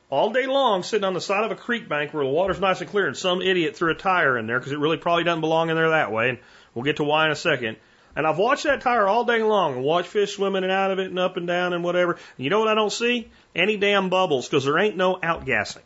[0.08, 2.80] all day long sitting on the side of a creek bank where the water's nice
[2.80, 5.40] and clear and some idiot threw a tire in there because it really probably doesn't
[5.40, 6.30] belong in there that way.
[6.30, 6.38] And
[6.74, 7.76] we'll get to why in a second.
[8.14, 10.90] And I've watched that tire all day long and watched fish swimming in and out
[10.90, 12.12] of it and up and down and whatever.
[12.12, 13.28] And you know what I don't see?
[13.54, 15.82] Any damn bubbles because there ain't no outgassing.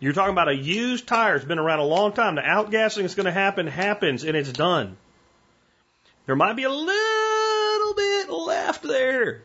[0.00, 1.36] You're talking about a used tire.
[1.36, 2.34] It's been around a long time.
[2.34, 4.96] The outgassing is going to happen, happens, and it's done.
[6.24, 9.42] There might be a little bit left there.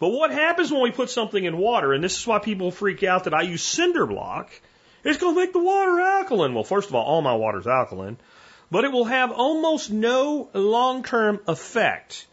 [0.00, 3.04] But what happens when we put something in water, and this is why people freak
[3.04, 4.50] out that I use cinder block,
[5.04, 6.52] it's going to make the water alkaline.
[6.52, 8.16] Well, first of all, all my water's alkaline,
[8.72, 12.26] but it will have almost no long-term effect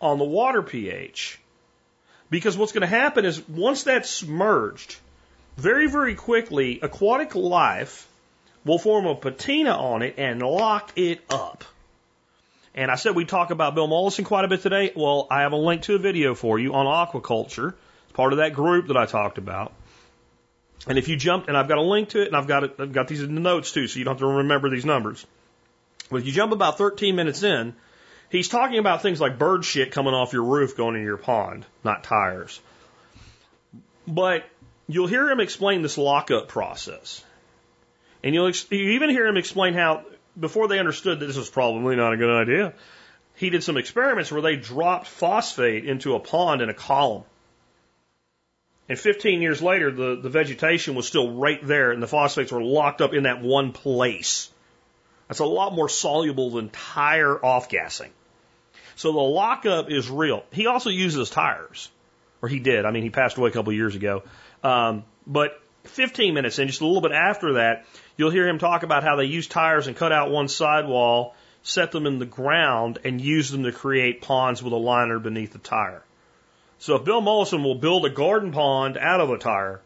[0.00, 1.38] on the water pH.
[2.28, 4.96] Because what's going to happen is once that's submerged,
[5.56, 8.08] very, very quickly, aquatic life
[8.64, 11.64] will form a patina on it and lock it up.
[12.74, 14.92] And I said we talk about Bill Mollison quite a bit today.
[14.96, 17.74] Well, I have a link to a video for you on aquaculture.
[18.04, 19.72] It's part of that group that I talked about.
[20.86, 22.74] And if you jump, and I've got a link to it, and I've got it,
[22.78, 25.24] I've got these in the notes too, so you don't have to remember these numbers.
[26.10, 27.74] But if you jump about 13 minutes in,
[28.28, 31.64] he's talking about things like bird shit coming off your roof going into your pond,
[31.84, 32.60] not tires.
[34.06, 34.44] But
[34.88, 37.24] you'll hear him explain this lockup process.
[38.22, 40.04] And you'll ex- you even hear him explain how,
[40.38, 42.74] before they understood that this was probably not a good idea,
[43.36, 47.24] he did some experiments where they dropped phosphate into a pond in a column.
[48.88, 52.62] And 15 years later, the, the vegetation was still right there, and the phosphates were
[52.62, 54.50] locked up in that one place.
[55.28, 58.10] That's a lot more soluble than tire off gassing.
[58.96, 60.44] So the lockup is real.
[60.52, 61.90] He also uses tires,
[62.42, 62.84] or he did.
[62.84, 64.22] I mean, he passed away a couple of years ago.
[64.64, 67.84] Um, but 15 minutes in, just a little bit after that,
[68.16, 71.92] you'll hear him talk about how they use tires and cut out one sidewall, set
[71.92, 75.58] them in the ground, and use them to create ponds with a liner beneath the
[75.58, 76.02] tire.
[76.78, 79.80] So if Bill Mollison will build a garden pond out of a tire,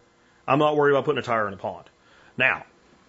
[0.47, 1.85] I'm not worried about putting a tire in a pond.
[2.37, 2.65] Now,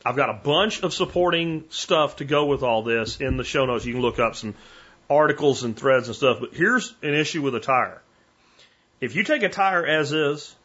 [0.05, 3.65] I've got a bunch of supporting stuff to go with all this in the show
[3.65, 3.86] notes.
[3.86, 4.55] You can look up some
[5.10, 6.39] articles and threads and stuff.
[6.39, 8.01] But here's an issue with a tire.
[9.01, 10.55] If you take a tire as is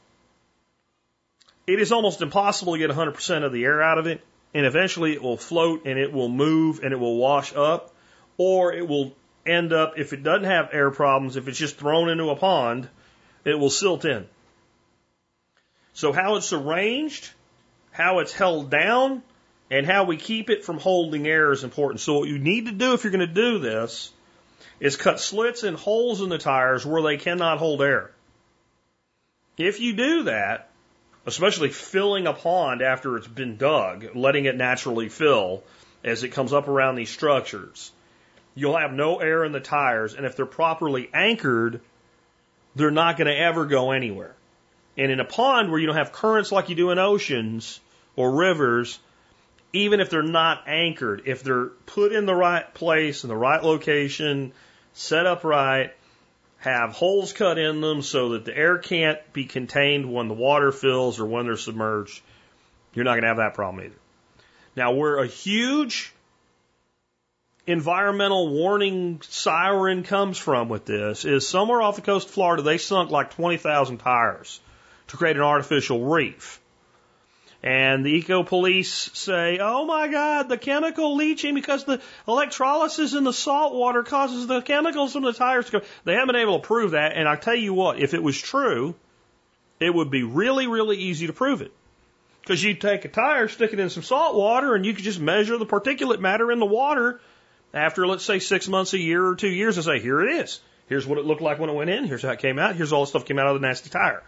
[1.67, 5.13] it is almost impossible to get 100% of the air out of it, and eventually
[5.13, 7.95] it will float and it will move and it will wash up,
[8.37, 9.15] or it will
[9.47, 12.89] end up, if it doesn't have air problems, if it's just thrown into a pond,
[13.45, 14.27] it will silt in.
[15.93, 17.31] So how it's arranged,
[17.93, 19.23] how it's held down,
[19.71, 22.01] and how we keep it from holding air is important.
[22.01, 24.13] So what you need to do if you're going to do this
[24.81, 28.11] is cut slits and holes in the tires where they cannot hold air.
[29.57, 30.69] If you do that,
[31.27, 35.63] especially filling a pond after it's been dug, letting it naturally fill
[36.03, 37.93] as it comes up around these structures.
[38.57, 41.81] you'll have no air in the tires, and if they're properly anchored,
[42.77, 44.37] they're not going to ever go anywhere.
[44.97, 47.81] And in a pond where you don't have currents like you do in oceans
[48.15, 49.01] or rivers,
[49.73, 53.63] even if they're not anchored, if they're put in the right place, in the right
[53.63, 54.53] location,
[54.93, 55.93] set up right,
[56.65, 60.73] have holes cut in them so that the air can't be contained when the water
[60.73, 62.23] fills or when they're submerged,
[62.95, 63.95] you're not going to have that problem either.
[64.75, 66.13] Now, where a huge
[67.67, 72.79] environmental warning siren comes from with this is somewhere off the coast of Florida, they
[72.79, 74.61] sunk like 20,000 tires
[75.09, 76.61] to create an artificial reef.
[77.65, 81.99] And the eco police say, oh my God, the chemical leaching because the
[82.29, 85.87] electrolysis in the salt water causes the chemicals from the tires to go.
[86.05, 87.17] They haven't been able to prove that.
[87.17, 88.95] And I tell you what, if it was true,
[89.81, 91.73] it would be really, really easy to prove it.
[92.43, 95.19] Because you'd take a tire, stick it in some salt water, and you could just
[95.19, 97.19] measure the particulate matter in the water
[97.73, 100.61] after, let's say, six months, a year, or two years, and say, here it is.
[100.87, 102.05] Here's what it looked like when it went in.
[102.05, 102.77] Here's how it came out.
[102.77, 104.23] Here's all the stuff came out of the nasty tire.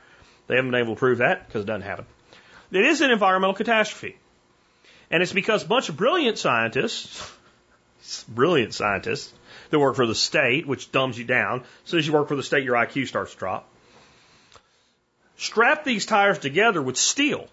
[0.46, 2.06] They haven't been able to prove that because it doesn't happen.
[2.70, 4.16] It is an environmental catastrophe.
[5.10, 7.32] And it's because a bunch of brilliant scientists,
[8.28, 9.32] brilliant scientists,
[9.70, 11.60] that work for the state, which dumbs you down.
[11.60, 13.68] As soon as you work for the state, your IQ starts to drop.
[15.36, 17.48] Strap these tires together with steel.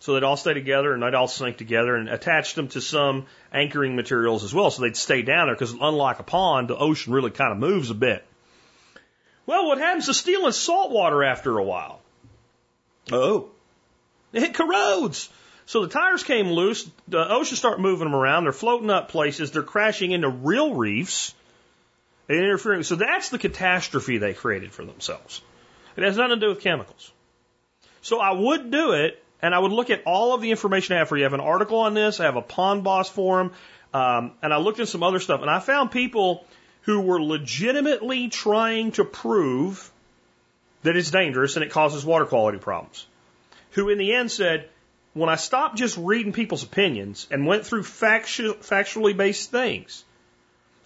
[0.00, 3.26] So they'd all stay together and they'd all sink together and attach them to some
[3.52, 7.12] anchoring materials as well so they'd stay down there because unlike a pond, the ocean
[7.12, 8.24] really kind of moves a bit.
[9.46, 12.00] Well, what happens to steel in salt water after a while?
[13.10, 13.50] Oh,
[14.38, 15.28] it corrodes.
[15.66, 16.88] So the tires came loose.
[17.08, 18.44] The ocean start moving them around.
[18.44, 19.50] They're floating up places.
[19.50, 21.34] They're crashing into real reefs
[22.28, 22.84] and interfering.
[22.84, 25.40] So that's the catastrophe they created for themselves.
[25.96, 27.10] It has nothing to do with chemicals.
[28.02, 31.00] So I would do it, and I would look at all of the information I
[31.00, 31.24] have for you.
[31.24, 32.20] I have an article on this.
[32.20, 33.52] I have a Pond Boss forum,
[33.92, 36.44] um, and I looked at some other stuff, and I found people
[36.82, 39.90] who were legitimately trying to prove
[40.84, 43.06] that it's dangerous and it causes water quality problems.
[43.76, 44.70] Who in the end said,
[45.12, 50.02] when I stopped just reading people's opinions and went through factu- factually based things,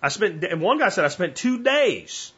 [0.02, 2.32] I spent, and one guy said I spent two days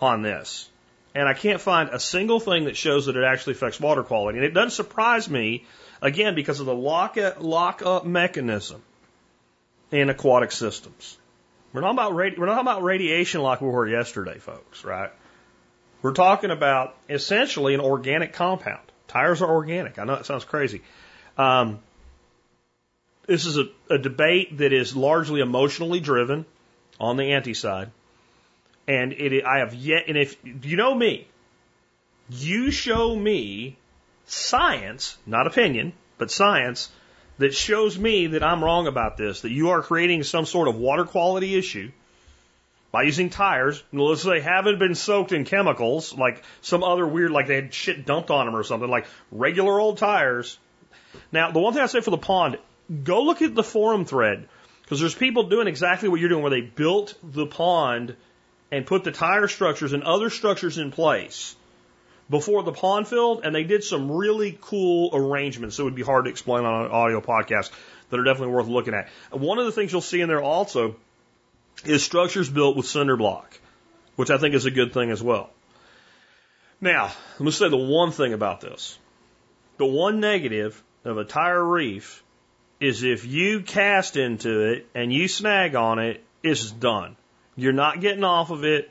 [0.00, 0.68] on this.
[1.14, 4.38] And I can't find a single thing that shows that it actually affects water quality.
[4.38, 5.64] And it doesn't surprise me,
[6.02, 8.82] again, because of the lock, lock up mechanism
[9.92, 11.16] in aquatic systems.
[11.72, 15.12] We're not about radi- we're not about radiation like we were yesterday, folks, right?
[16.02, 18.90] We're talking about essentially an organic compound.
[19.08, 19.98] Tires are organic.
[19.98, 20.82] I know it sounds crazy.
[21.36, 21.80] Um,
[23.26, 26.44] this is a, a debate that is largely emotionally driven
[27.00, 27.90] on the anti side.
[28.86, 31.26] And it, I have yet, and if you know me,
[32.28, 33.76] you show me
[34.26, 36.90] science, not opinion, but science
[37.38, 40.76] that shows me that I'm wrong about this, that you are creating some sort of
[40.76, 41.90] water quality issue
[42.94, 43.82] by using tires.
[43.92, 48.06] Let's say haven't been soaked in chemicals, like some other weird, like they had shit
[48.06, 50.56] dumped on them or something, like regular old tires.
[51.32, 52.56] Now, the one thing I say for the pond,
[53.02, 54.48] go look at the forum thread,
[54.82, 58.14] because there's people doing exactly what you're doing, where they built the pond
[58.70, 61.56] and put the tire structures and other structures in place
[62.30, 65.80] before the pond filled, and they did some really cool arrangements.
[65.80, 67.72] It would be hard to explain on an audio podcast
[68.10, 69.08] that are definitely worth looking at.
[69.32, 70.94] One of the things you'll see in there also
[71.84, 73.58] is structures built with cinder block,
[74.16, 75.50] which I think is a good thing as well.
[76.80, 78.98] Now, let me say the one thing about this.
[79.78, 82.22] The one negative of a tire reef
[82.80, 87.16] is if you cast into it and you snag on it, it's done.
[87.56, 88.90] You're not getting off of it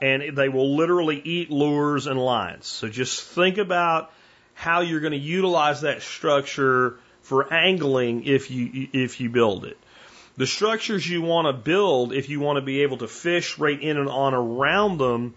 [0.00, 2.66] and they will literally eat lures and lines.
[2.66, 4.12] So just think about
[4.54, 9.76] how you're going to utilize that structure for angling if you if you build it.
[10.38, 13.80] The structures you want to build if you want to be able to fish right
[13.80, 15.34] in and on around them,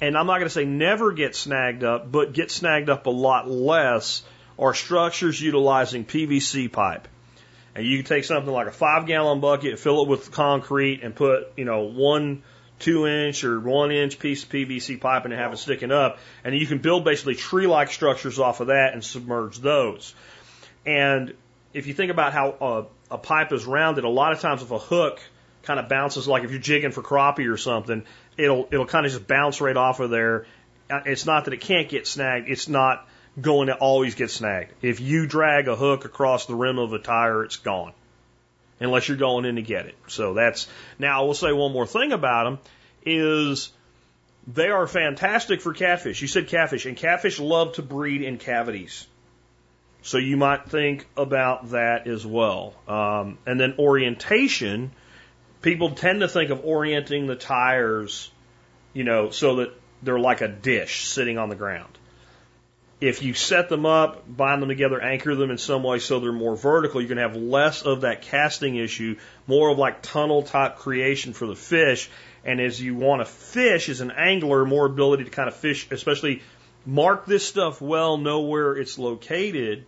[0.00, 3.10] and I'm not going to say never get snagged up, but get snagged up a
[3.10, 4.22] lot less,
[4.56, 7.08] are structures utilizing PVC pipe.
[7.74, 11.12] And you can take something like a five gallon bucket, fill it with concrete, and
[11.12, 12.44] put, you know, one
[12.78, 16.20] two inch or one inch piece of PVC pipe and have it sticking up.
[16.44, 20.14] And you can build basically tree like structures off of that and submerge those.
[20.86, 21.34] And
[21.74, 24.70] if you think about how uh, a, pipe is rounded, a lot of times if
[24.70, 25.20] a hook
[25.62, 28.04] kind of bounces, like if you're jigging for crappie or something,
[28.36, 30.46] it'll it'll kind of just bounce right off of there.
[30.90, 32.48] Uh, It's not that it can't get snagged.
[32.48, 33.06] It's not
[33.40, 34.72] going to always get snagged.
[34.82, 37.92] If you drag a hook across the rim of a tire, it's gone.
[38.78, 39.94] Unless you're going in to get it.
[40.06, 42.58] So that's, now I will say one more thing about them
[43.04, 43.72] is
[44.46, 46.20] they are fantastic for catfish.
[46.20, 49.06] You said catfish, and catfish love to breed in cavities.
[50.06, 52.74] So you might think about that as well.
[52.86, 54.92] Um, and then orientation,
[55.62, 58.30] people tend to think of orienting the tires,
[58.92, 59.72] you know, so that
[60.04, 61.98] they're like a dish sitting on the ground.
[63.00, 66.30] If you set them up, bind them together, anchor them in some way so they're
[66.30, 69.16] more vertical, you're going to have less of that casting issue,
[69.48, 72.08] more of like tunnel type creation for the fish.
[72.44, 75.88] And as you want to fish as an angler, more ability to kind of fish,
[75.90, 76.42] especially
[76.86, 79.84] mark this stuff well, know where it's located,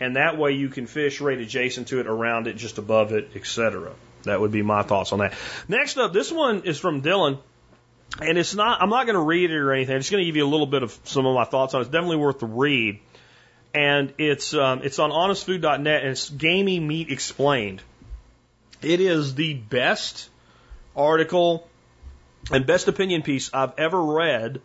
[0.00, 3.30] and that way you can fish right adjacent to it, around it, just above it,
[3.34, 3.92] etc.
[4.24, 5.34] That would be my thoughts on that.
[5.68, 7.38] Next up, this one is from Dylan.
[8.20, 9.94] And it's not, I'm not going to read it or anything.
[9.94, 11.80] I'm just going to give you a little bit of some of my thoughts on
[11.80, 11.82] it.
[11.82, 13.00] It's definitely worth the read.
[13.74, 17.82] And it's, um, it's on honestfood.net and it's Gamey Meat Explained.
[18.80, 20.30] It is the best
[20.96, 21.68] article
[22.50, 24.60] and best opinion piece I've ever read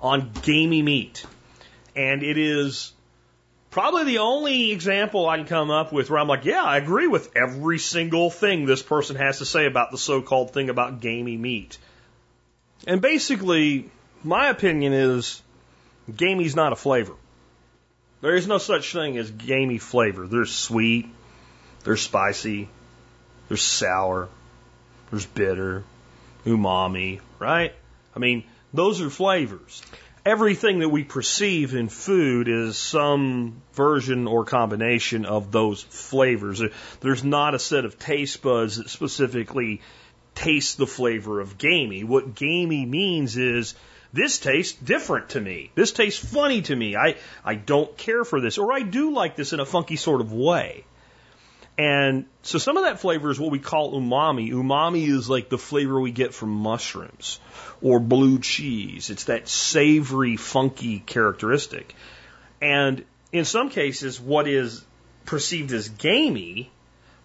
[0.00, 1.24] on gamey meat.
[1.94, 2.92] And it is
[3.76, 7.08] probably the only example I can come up with where I'm like, yeah, I agree
[7.08, 11.00] with every single thing this person has to say about the so called thing about
[11.00, 11.76] gamey meat.
[12.86, 13.90] And basically,
[14.24, 15.42] my opinion is
[16.16, 17.12] gamey's not a flavor.
[18.22, 20.26] There is no such thing as gamey flavor.
[20.26, 21.10] There's sweet,
[21.84, 22.70] there's spicy,
[23.48, 24.30] there's sour,
[25.10, 25.84] there's bitter,
[26.46, 27.74] umami, right?
[28.14, 29.82] I mean, those are flavors.
[30.26, 36.60] Everything that we perceive in food is some version or combination of those flavors.
[36.98, 39.82] There's not a set of taste buds that specifically
[40.34, 42.02] taste the flavor of gamey.
[42.02, 43.76] What gamey means is
[44.12, 45.70] this tastes different to me.
[45.76, 46.96] This tastes funny to me.
[46.96, 47.14] I,
[47.44, 50.32] I don't care for this, or I do like this in a funky sort of
[50.32, 50.84] way.
[51.78, 54.50] And so some of that flavor is what we call umami.
[54.50, 57.38] Umami is like the flavor we get from mushrooms
[57.82, 59.10] or blue cheese.
[59.10, 61.94] It's that savory, funky characteristic.
[62.62, 64.84] And in some cases, what is
[65.26, 66.70] perceived as gamey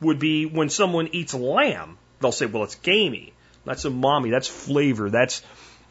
[0.01, 1.97] would be when someone eats lamb.
[2.19, 3.33] They'll say, well, it's gamey.
[3.63, 4.31] That's umami.
[4.31, 5.09] That's flavor.
[5.09, 5.43] That's,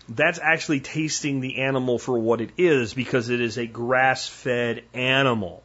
[0.09, 4.83] that's actually tasting the animal for what it is because it is a grass fed
[4.93, 5.63] animal.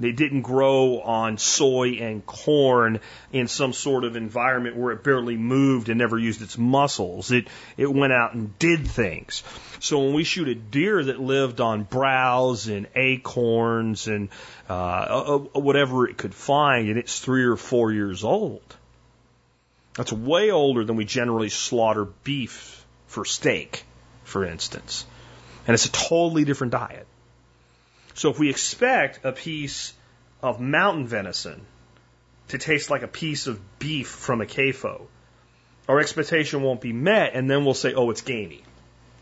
[0.00, 3.00] They didn't grow on soy and corn
[3.32, 7.30] in some sort of environment where it barely moved and never used its muscles.
[7.30, 9.42] It, it went out and did things.
[9.78, 14.30] So when we shoot a deer that lived on browse and acorns and
[14.68, 18.62] uh, uh, uh, whatever it could find, and it's three or four years old,
[19.94, 23.84] that's way older than we generally slaughter beef for steak,
[24.24, 25.04] for instance.
[25.66, 27.06] And it's a totally different diet.
[28.20, 29.94] So if we expect a piece
[30.42, 31.62] of mountain venison
[32.48, 35.06] to taste like a piece of beef from a CAFO,
[35.88, 38.62] our expectation won't be met, and then we'll say, oh, it's gamey.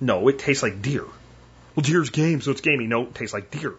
[0.00, 1.04] No, it tastes like deer.
[1.76, 2.88] Well, deer's game, so it's gamey.
[2.88, 3.74] No, it tastes like deer.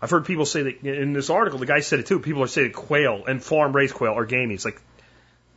[0.00, 2.20] I've heard people say that in this article, the guy said it too.
[2.20, 4.54] People are saying quail and farm raised quail are gamey.
[4.54, 4.80] It's like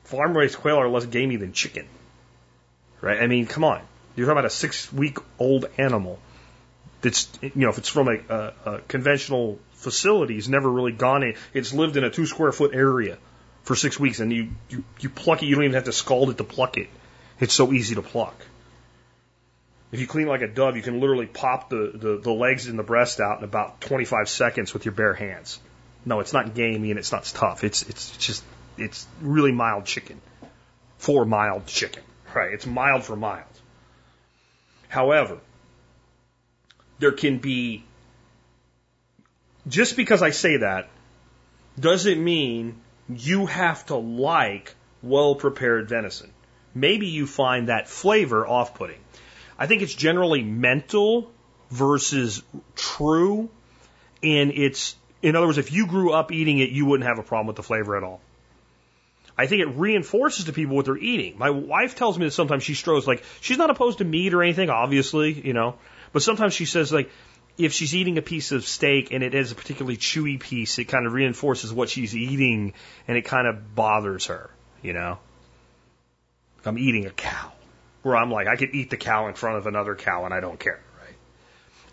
[0.05, 1.85] farm raised quail are less gamey than chicken.
[3.01, 3.21] Right?
[3.21, 3.83] I mean, come on.
[4.15, 6.17] You're talking about a six week old animal
[7.03, 11.21] that's, you know, if it's from a, a, a conventional facility, it's never really gone
[11.21, 11.35] in.
[11.53, 13.17] It's lived in a two square foot area
[13.63, 16.29] for six weeks and you, you, you pluck it, you don't even have to scald
[16.29, 16.89] it to pluck it.
[17.39, 18.35] It's so easy to pluck.
[19.91, 22.79] If you clean like a dove, you can literally pop the, the, the legs and
[22.79, 25.59] the breast out in about 25 seconds with your bare hands.
[26.05, 27.63] No, it's not gamey and it's not tough.
[27.63, 28.43] It's, it's just,
[28.77, 30.19] it's really mild chicken.
[30.97, 32.01] For mild chicken.
[32.33, 32.53] Right?
[32.53, 33.43] It's mild for mild.
[34.87, 35.39] However,
[37.03, 37.83] there can be,
[39.67, 40.87] just because I say that,
[41.77, 42.79] doesn't mean
[43.09, 46.31] you have to like well prepared venison.
[46.73, 49.01] Maybe you find that flavor off putting.
[49.59, 51.29] I think it's generally mental
[51.69, 52.41] versus
[52.75, 53.49] true
[54.23, 57.23] And its, in other words, if you grew up eating it, you wouldn't have a
[57.23, 58.21] problem with the flavor at all.
[59.37, 61.37] I think it reinforces to people what they're eating.
[61.37, 64.43] My wife tells me that sometimes she struggles, like, she's not opposed to meat or
[64.43, 65.75] anything, obviously, you know,
[66.13, 67.11] but sometimes she says, like,
[67.57, 70.85] if she's eating a piece of steak and it is a particularly chewy piece, it
[70.85, 72.73] kind of reinforces what she's eating
[73.07, 74.49] and it kind of bothers her,
[74.81, 75.19] you know?
[76.65, 77.51] I'm eating a cow.
[78.01, 80.39] Where I'm like, I could eat the cow in front of another cow and I
[80.39, 81.15] don't care, right?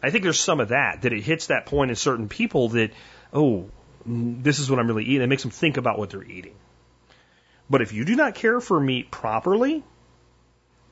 [0.03, 2.93] I think there's some of that, that it hits that point in certain people that,
[3.33, 3.69] oh,
[4.05, 5.23] this is what I'm really eating.
[5.23, 6.55] It makes them think about what they're eating.
[7.69, 9.85] But if you do not care for meat properly,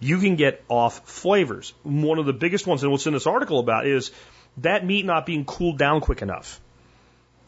[0.01, 1.75] you can get off flavors.
[1.83, 4.11] One of the biggest ones, and what's in this article about, is
[4.59, 6.61] that meat not being cooled down quick enough.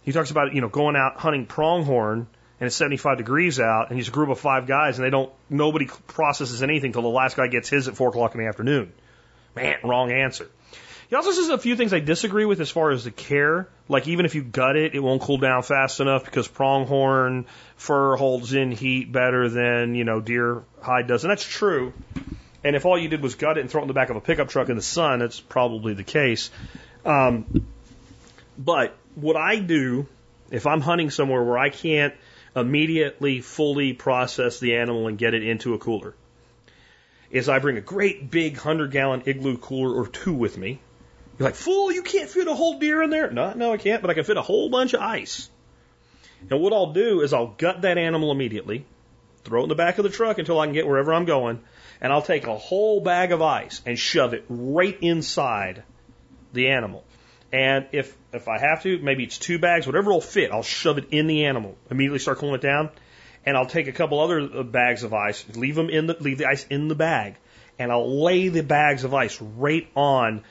[0.02, 2.26] He talks about, you know, going out hunting pronghorn
[2.58, 5.32] and it's 75 degrees out and he's a group of five guys and they don't,
[5.48, 8.92] nobody processes anything till the last guy gets his at four o'clock in the afternoon.
[9.54, 10.48] Man, wrong answer.
[11.08, 13.68] He also says a few things I disagree with as far as the care.
[13.88, 17.46] Like even if you gut it, it won't cool down fast enough because pronghorn
[17.76, 21.24] fur holds in heat better than, you know, deer hide does.
[21.24, 21.92] And that's true.
[22.62, 24.16] And if all you did was gut it and throw it in the back of
[24.16, 26.50] a pickup truck in the sun, that's probably the case.
[27.04, 27.66] Um,
[28.58, 30.06] but what I do
[30.50, 32.14] if I'm hunting somewhere where I can't
[32.54, 36.14] immediately fully process the animal and get it into a cooler,
[37.30, 40.80] is I bring a great big hundred gallon igloo cooler or two with me.
[41.38, 43.30] You're like, fool, you can't fit a whole deer in there.
[43.30, 45.48] No, no, I can't, but I can fit a whole bunch of ice.
[46.50, 48.84] And what I'll do is I'll gut that animal immediately,
[49.44, 51.60] throw it in the back of the truck until I can get wherever I'm going,
[52.00, 55.82] and I'll take a whole bag of ice and shove it right inside
[56.52, 57.04] the animal.
[57.52, 60.98] And if if I have to, maybe it's two bags, whatever will fit, I'll shove
[60.98, 61.76] it in the animal.
[61.90, 62.90] Immediately start cooling it down,
[63.44, 66.38] and I'll take a couple other uh, bags of ice, leave them in the leave
[66.38, 67.36] the ice in the bag,
[67.78, 70.44] and I'll lay the bags of ice right on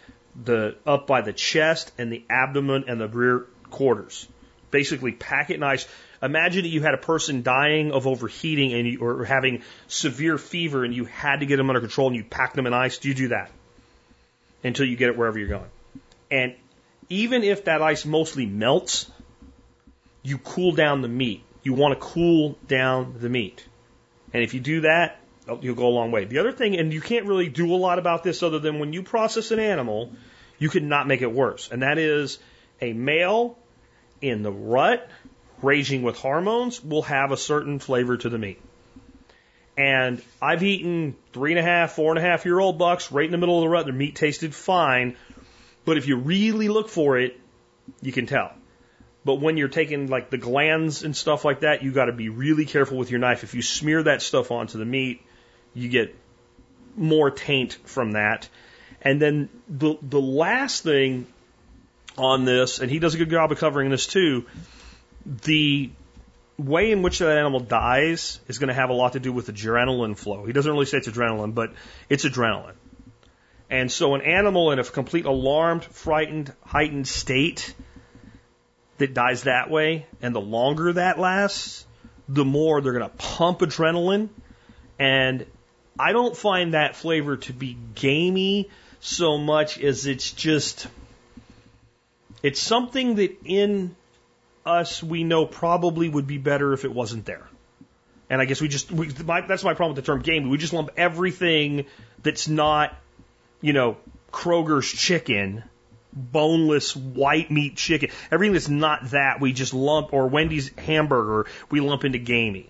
[0.44, 4.28] the up by the chest and the abdomen and the rear quarters.
[4.72, 5.88] Basically, pack it nice.
[6.22, 10.84] Imagine that you had a person dying of overheating and you, or having severe fever,
[10.84, 12.98] and you had to get them under control, and you pack them in ice.
[12.98, 13.52] Do you do that
[14.64, 15.70] until you get it wherever you're going?
[16.30, 16.56] And
[17.10, 19.10] even if that ice mostly melts,
[20.22, 21.44] you cool down the meat.
[21.64, 23.66] You want to cool down the meat.
[24.34, 26.26] And if you do that, oh, you'll go a long way.
[26.26, 28.94] The other thing, and you can't really do a lot about this other than when
[28.94, 30.12] you process an animal,
[30.58, 31.70] you can not make it worse.
[31.72, 32.38] And that is
[32.82, 33.58] a male
[34.22, 35.10] in the rut,
[35.62, 38.62] raging with hormones, will have a certain flavor to the meat.
[39.78, 43.26] And I've eaten three and a half, four and a half year old bucks right
[43.26, 43.86] in the middle of the rut.
[43.86, 45.16] Their meat tasted fine,
[45.86, 47.40] but if you really look for it,
[48.02, 48.52] you can tell.
[49.24, 52.30] But when you're taking like the glands and stuff like that, you got to be
[52.30, 53.44] really careful with your knife.
[53.44, 55.22] If you smear that stuff onto the meat,
[55.74, 56.16] you get
[56.96, 58.50] more taint from that.
[59.02, 61.26] And then the the last thing
[62.18, 64.46] on this, and he does a good job of covering this too,
[65.30, 65.92] the
[66.58, 69.46] way in which that animal dies is going to have a lot to do with
[69.46, 70.46] the adrenaline flow.
[70.46, 71.72] He doesn't really say it's adrenaline, but
[72.10, 72.74] it's adrenaline.
[73.70, 77.74] And so an animal in a complete alarmed, frightened, heightened state
[78.98, 81.86] that dies that way, and the longer that lasts,
[82.28, 84.30] the more they're going to pump adrenaline.
[84.98, 85.46] And
[85.98, 88.70] I don't find that flavor to be gamey
[89.00, 90.88] so much as it's just,
[92.42, 93.96] it's something that in
[94.66, 97.48] us we know probably would be better if it wasn't there.
[98.30, 100.48] And I guess we just, we, my, that's my problem with the term gamey.
[100.50, 101.86] We just lump everything
[102.22, 102.96] that's not
[103.62, 103.98] you know,
[104.32, 105.64] Kroger's chicken,
[106.14, 111.80] boneless white meat chicken, everything that's not that, we just lump, or Wendy's hamburger, we
[111.80, 112.70] lump into gamey.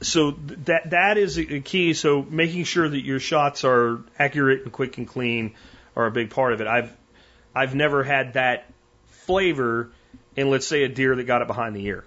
[0.00, 0.32] So
[0.66, 1.94] that that is a key.
[1.94, 5.54] So making sure that your shots are accurate and quick and clean
[5.96, 6.66] are a big part of it.
[6.66, 6.94] I've
[7.54, 8.70] I've never had that
[9.06, 9.90] flavor
[10.36, 12.04] in let's say a deer that got it behind the ear,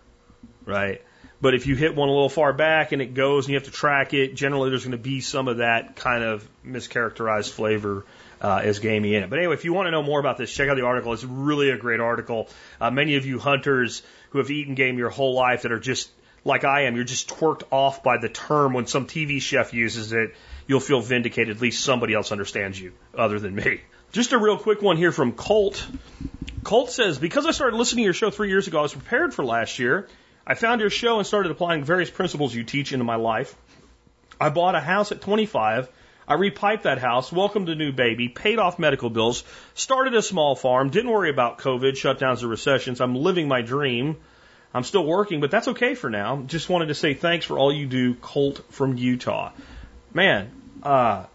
[0.66, 1.02] right?
[1.40, 3.66] But if you hit one a little far back and it goes and you have
[3.66, 8.06] to track it, generally there's going to be some of that kind of mischaracterized flavor
[8.42, 9.30] uh, as gamey in it.
[9.30, 11.14] But anyway, if you want to know more about this, check out the article.
[11.14, 12.50] It's really a great article.
[12.82, 14.02] Uh, many of you hunters
[14.32, 16.10] who have eaten game your whole life that are just
[16.44, 20.14] like I am, you're just twerked off by the term when some TV chef uses
[20.14, 20.34] it.
[20.66, 21.56] You'll feel vindicated.
[21.56, 23.82] At least somebody else understands you other than me.
[24.12, 25.86] Just a real quick one here from Colt.
[26.68, 29.34] Colt says, because I started listening to your show three years ago, I was prepared
[29.34, 30.10] for last year.
[30.46, 33.56] I found your show and started applying various principles you teach into my life.
[34.38, 35.88] I bought a house at 25.
[36.28, 39.46] I repiped that house, welcomed a new baby, paid off medical bills,
[39.76, 43.00] started a small farm, didn't worry about COVID, shutdowns, or recessions.
[43.00, 44.18] I'm living my dream.
[44.74, 46.42] I'm still working, but that's okay for now.
[46.48, 49.54] Just wanted to say thanks for all you do, Colt from Utah.
[50.14, 50.52] Man,
[50.84, 51.28] uh,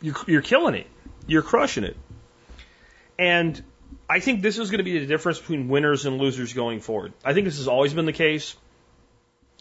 [0.00, 0.86] you're, you're killing it.
[1.26, 1.98] You're crushing it.
[3.18, 3.62] And
[4.08, 7.14] I think this is going to be the difference between winners and losers going forward.
[7.24, 8.54] I think this has always been the case,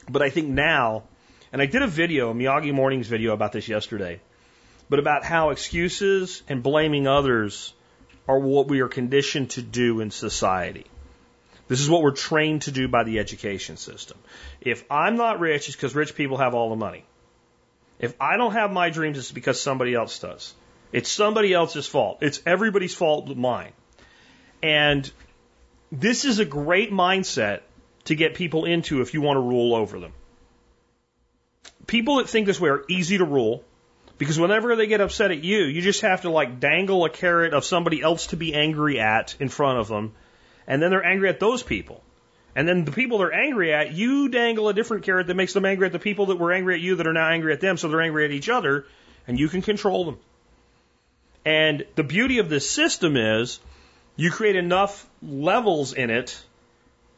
[0.09, 1.03] but I think now,
[1.53, 4.19] and I did a video, a Miyagi Mornings video about this yesterday,
[4.89, 7.73] but about how excuses and blaming others
[8.27, 10.85] are what we are conditioned to do in society.
[11.69, 14.17] This is what we're trained to do by the education system.
[14.59, 17.05] If I'm not rich, it's because rich people have all the money.
[17.99, 20.53] If I don't have my dreams, it's because somebody else does.
[20.91, 22.17] It's somebody else's fault.
[22.21, 23.71] It's everybody's fault but mine.
[24.63, 25.11] And
[25.91, 27.59] this is a great mindset
[28.05, 30.13] to get people into if you want to rule over them.
[31.85, 33.63] People that think this way are easy to rule
[34.17, 37.53] because whenever they get upset at you, you just have to like dangle a carrot
[37.53, 40.13] of somebody else to be angry at in front of them.
[40.65, 42.01] And then they're angry at those people.
[42.55, 45.65] And then the people they're angry at, you dangle a different carrot that makes them
[45.65, 47.75] angry at the people that were angry at you that are now angry at them,
[47.75, 48.85] so they're angry at each other,
[49.27, 50.19] and you can control them.
[51.43, 53.59] And the beauty of this system is
[54.15, 56.41] you create enough levels in it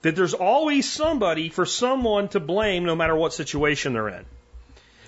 [0.01, 4.25] that there's always somebody for someone to blame no matter what situation they're in.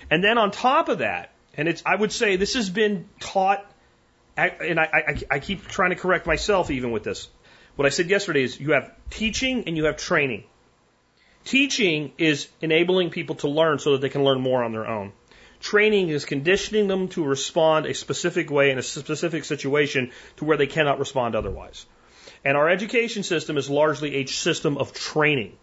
[0.10, 3.64] And then on top of that, and it's, I would say this has been taught,
[4.36, 7.28] and I, I, I keep trying to correct myself even with this.
[7.76, 10.46] What I said yesterday is you have teaching and you have training.
[11.46, 15.14] Teaching is enabling people to learn so that they can learn more on their own.
[15.70, 20.56] Training is conditioning them to respond a specific way in a specific situation to where
[20.56, 21.86] they cannot respond otherwise.
[22.46, 25.58] And our education system is largely a system of training.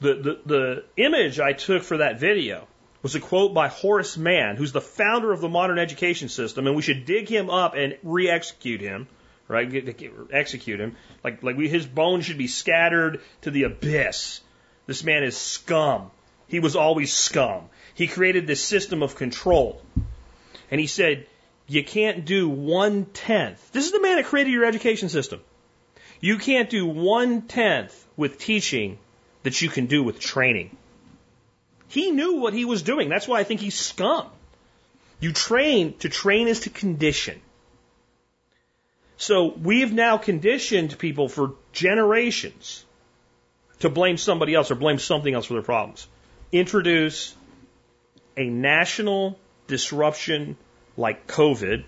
[0.00, 2.68] The, the, the image I took for that video
[3.02, 6.76] was a quote by Horace Mann, who's the founder of the modern education system, and
[6.76, 9.08] we should dig him up and re-execute him,
[9.48, 9.72] right?
[10.30, 10.96] Execute him.
[11.24, 14.42] Like, like we, his bones should be scattered to the abyss.
[14.84, 16.10] This man is scum.
[16.46, 17.70] He was always scum.
[17.98, 19.82] He created this system of control.
[20.70, 21.26] And he said,
[21.66, 23.72] you can't do one tenth.
[23.72, 25.40] This is the man that created your education system.
[26.20, 28.98] You can't do one tenth with teaching
[29.42, 30.76] that you can do with training.
[31.88, 33.08] He knew what he was doing.
[33.08, 34.28] That's why I think he's scum.
[35.18, 37.40] You train, to train is to condition.
[39.16, 42.84] So we've now conditioned people for generations
[43.80, 46.06] to blame somebody else or blame something else for their problems.
[46.52, 47.34] Introduce
[48.38, 50.56] a national disruption
[50.96, 51.84] like COVID,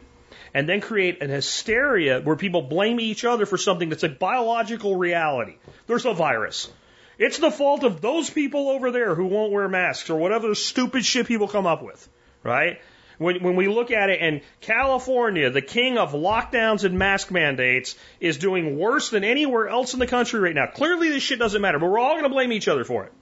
[0.52, 4.96] and then create an hysteria where people blame each other for something that's a biological
[4.96, 5.56] reality.
[5.86, 6.70] There's a virus.
[7.18, 11.04] It's the fault of those people over there who won't wear masks or whatever stupid
[11.04, 12.08] shit people come up with,
[12.42, 12.80] right?
[13.18, 17.94] When, when we look at it, and California, the king of lockdowns and mask mandates,
[18.18, 20.68] is doing worse than anywhere else in the country right now.
[20.68, 23.12] Clearly, this shit doesn't matter, but we're all going to blame each other for it.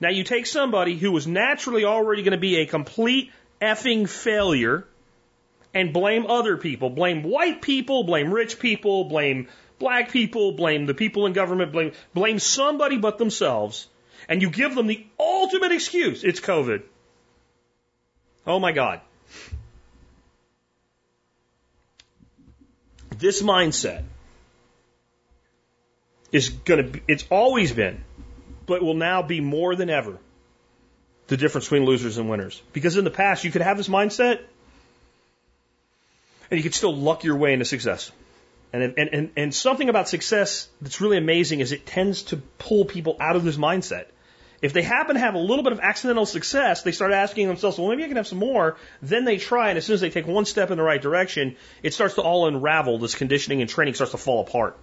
[0.00, 4.86] Now you take somebody who was naturally already going to be a complete effing failure
[5.74, 6.90] and blame other people.
[6.90, 11.92] Blame white people, blame rich people, blame black people, blame the people in government, blame,
[12.14, 13.88] blame somebody but themselves.
[14.28, 16.24] And you give them the ultimate excuse.
[16.24, 16.82] It's COVID.
[18.46, 19.00] Oh my God.
[23.16, 24.04] This mindset
[26.30, 28.04] is going to it's always been
[28.68, 30.18] but will now be more than ever
[31.26, 32.62] the difference between losers and winners.
[32.72, 34.40] Because in the past, you could have this mindset
[36.50, 38.12] and you could still luck your way into success.
[38.72, 42.84] And, and, and, and something about success that's really amazing is it tends to pull
[42.84, 44.06] people out of this mindset.
[44.60, 47.78] If they happen to have a little bit of accidental success, they start asking themselves,
[47.78, 48.76] well, maybe I can have some more.
[49.00, 51.56] Then they try, and as soon as they take one step in the right direction,
[51.82, 52.98] it starts to all unravel.
[52.98, 54.76] This conditioning and training starts to fall apart.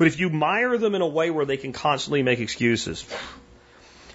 [0.00, 3.04] But if you mire them in a way where they can constantly make excuses,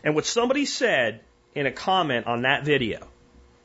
[0.03, 1.21] and what somebody said
[1.53, 3.07] in a comment on that video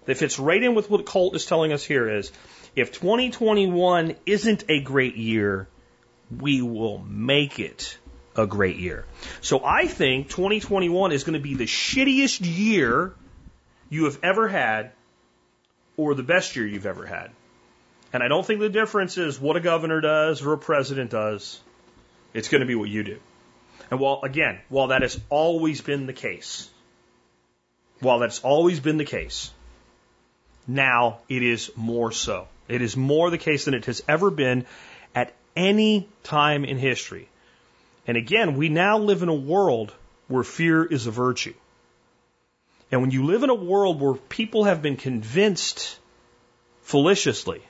[0.05, 2.31] that fits right in with what Colt is telling us here is
[2.77, 5.67] if 2021 isn't a great year,
[6.39, 7.97] we will make it
[8.37, 9.07] a great year.
[9.41, 13.15] So I think 2021 is going to be the shittiest year
[13.89, 14.93] you have ever had
[15.97, 17.31] or the best year you've ever had.
[18.13, 21.63] And I don't think the difference is what a governor does or a president does.
[22.33, 23.19] It's going to be what you do.
[23.91, 26.69] And while, again, while that has always been the case,
[28.01, 29.51] while that's always been the case,
[30.67, 32.47] now it is more so.
[32.69, 34.65] It is more the case than it has ever been
[35.15, 37.29] at any time in history.
[38.07, 39.93] And again, we now live in a world
[40.29, 41.55] where fear is a virtue.
[42.93, 45.99] And when you live in a world where people have been convinced
[46.83, 47.63] fallaciously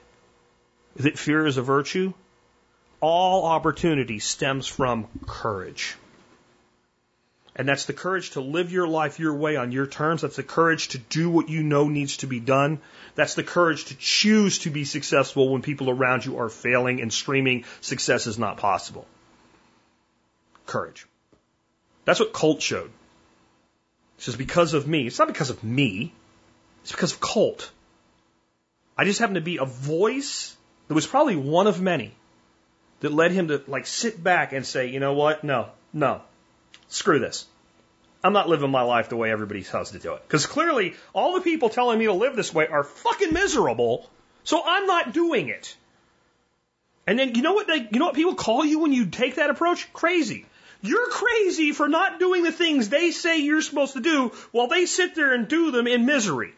[0.97, 2.13] that fear is a virtue,
[3.01, 5.97] all opportunity stems from courage.
[7.57, 10.23] And that's the courage to live your life your way on your terms.
[10.23, 12.81] That's the courage to do what you know needs to be done.
[13.17, 17.13] That's the courage to choose to be successful when people around you are failing and
[17.13, 19.07] screaming success is not possible.
[20.67, 21.07] Courage.
[22.05, 22.91] That's what Colt showed.
[24.17, 25.07] He says, because of me.
[25.07, 26.15] It's not because of me.
[26.83, 27.71] It's because of Colt.
[28.97, 30.57] I just happen to be a voice
[30.89, 32.15] that was probably one of many
[33.01, 35.45] that led him to like sit back and say, you know what?
[35.45, 36.23] No, no,
[36.89, 37.47] screw this.
[38.23, 40.23] I'm not living my life the way everybody tells to do it.
[40.27, 44.09] Because clearly, all the people telling me to live this way are fucking miserable.
[44.45, 45.75] So I'm not doing it.
[47.07, 47.67] And then you know what?
[47.67, 49.91] They, you know what people call you when you take that approach?
[49.93, 50.47] Crazy.
[50.83, 54.87] You're crazy for not doing the things they say you're supposed to do while they
[54.87, 56.55] sit there and do them in misery.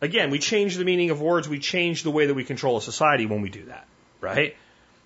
[0.00, 1.48] Again, we change the meaning of words.
[1.48, 3.86] We change the way that we control a society when we do that,
[4.20, 4.56] right?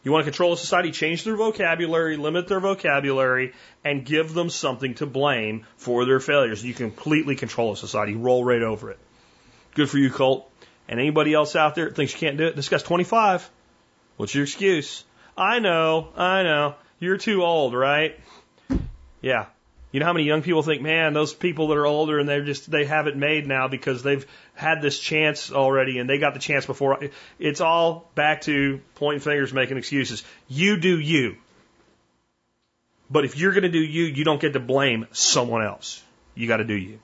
[0.09, 3.53] You want to control a society, change their vocabulary, limit their vocabulary,
[3.85, 6.65] and give them something to blame for their failures.
[6.65, 8.15] You completely control a society.
[8.15, 8.99] Roll right over it.
[9.75, 10.51] Good for you, Colt.
[10.89, 13.51] And anybody else out there that thinks you can't do it, this guy's 25.
[14.17, 15.05] What's your excuse?
[15.37, 16.77] I know, I know.
[17.01, 18.19] You're too old, right?
[19.21, 19.49] Yeah.
[19.91, 22.45] You know how many young people think, man, those people that are older and they're
[22.45, 26.35] just, they have it made now because they've had this chance already and they got
[26.35, 26.99] the chance before.
[27.39, 30.23] It's all back to pointing fingers, making excuses.
[30.47, 31.37] You do you.
[33.11, 36.03] But if you're going to do you, you don't get to blame someone else.
[36.35, 37.01] You got to do you.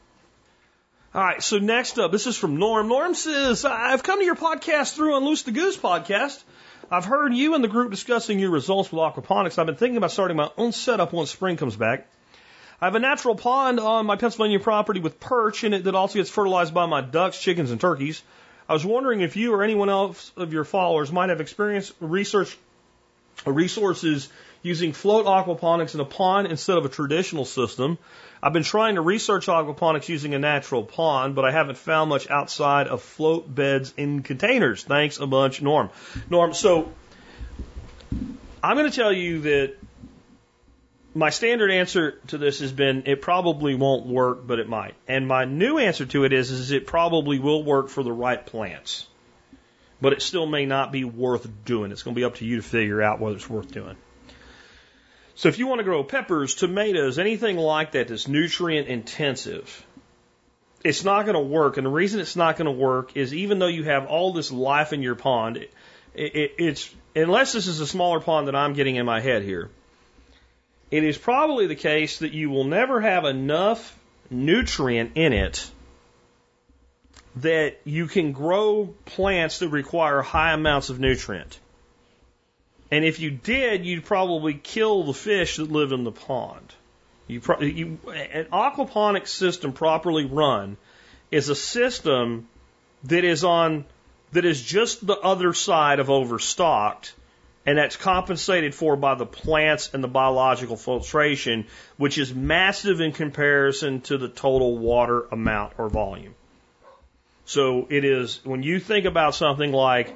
[1.14, 2.88] All right, so next up, this is from Norm.
[2.88, 6.42] Norm says, I've come to your podcast through Unloose the Goose podcast.
[6.90, 9.58] I've heard you and the group discussing your results with aquaponics.
[9.58, 12.08] I've been thinking about starting my own setup once spring comes back.
[12.80, 16.18] I have a natural pond on my Pennsylvania property with perch in it that also
[16.18, 18.22] gets fertilized by my ducks, chickens, and turkeys.
[18.68, 22.56] I was wondering if you or anyone else of your followers might have experience, research,
[23.46, 24.28] resources
[24.62, 27.98] using float aquaponics in a pond instead of a traditional system.
[28.42, 32.28] I've been trying to research aquaponics using a natural pond, but I haven't found much
[32.30, 34.82] outside of float beds in containers.
[34.82, 35.90] Thanks a bunch, Norm.
[36.30, 36.90] Norm, so
[38.62, 39.76] I'm going to tell you that
[41.14, 44.94] my standard answer to this has been it probably won't work, but it might.
[45.06, 48.44] And my new answer to it is, is it probably will work for the right
[48.44, 49.06] plants.
[50.00, 51.92] But it still may not be worth doing.
[51.92, 53.96] It's going to be up to you to figure out whether it's worth doing.
[55.36, 59.84] So if you want to grow peppers, tomatoes, anything like that that's nutrient intensive,
[60.82, 61.76] it's not going to work.
[61.76, 64.52] And the reason it's not going to work is even though you have all this
[64.52, 65.70] life in your pond, it,
[66.14, 69.70] it, it's unless this is a smaller pond that I'm getting in my head here,
[70.94, 73.98] it is probably the case that you will never have enough
[74.30, 75.68] nutrient in it
[77.34, 81.58] that you can grow plants that require high amounts of nutrient.
[82.92, 86.72] And if you did, you'd probably kill the fish that live in the pond.
[87.26, 90.76] You, pro- you, an aquaponics system properly run
[91.32, 92.46] is a system
[93.02, 93.84] that is on
[94.30, 97.14] that is just the other side of overstocked,
[97.66, 103.12] and that's compensated for by the plants and the biological filtration, which is massive in
[103.12, 106.34] comparison to the total water amount or volume.
[107.46, 110.14] So it is when you think about something like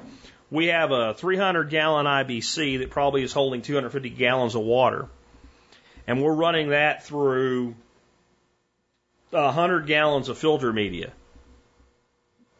[0.51, 5.07] we have a 300 gallon IBC that probably is holding 250 gallons of water.
[6.07, 7.75] And we're running that through
[9.29, 11.11] 100 gallons of filter media.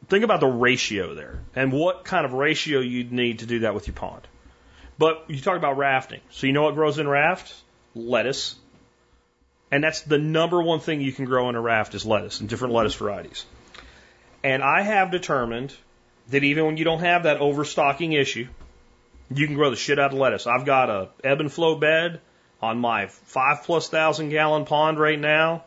[0.08, 3.74] Think about the ratio there and what kind of ratio you'd need to do that
[3.74, 4.28] with your pond.
[5.00, 6.20] But you talk about rafting.
[6.30, 7.56] So you know what grows in raft?
[7.96, 8.56] Lettuce.
[9.72, 12.50] And that's the number one thing you can grow in a raft is lettuce and
[12.50, 13.46] different lettuce varieties.
[14.44, 15.74] And I have determined
[16.30, 18.48] that even when you don't have that overstocking issue,
[19.34, 20.48] you can grow the shit out of lettuce.
[20.48, 22.20] I've got a ebb and flow bed
[22.62, 25.64] on my five plus thousand gallon pond right now,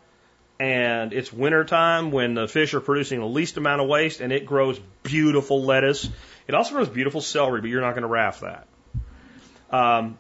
[0.61, 4.33] and it's winter time when the fish are producing the least amount of waste, and
[4.33, 6.09] it grows beautiful lettuce.
[6.49, 8.67] It also grows beautiful celery, but you're not going to raft that.
[9.73, 10.19] Um,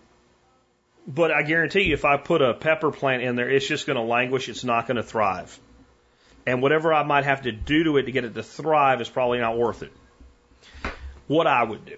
[1.06, 3.96] but I guarantee you, if I put a pepper plant in there, it's just going
[3.96, 4.48] to languish.
[4.48, 5.58] It's not going to thrive.
[6.46, 9.08] And whatever I might have to do to it to get it to thrive is
[9.08, 9.92] probably not worth it
[11.32, 11.96] what I would do.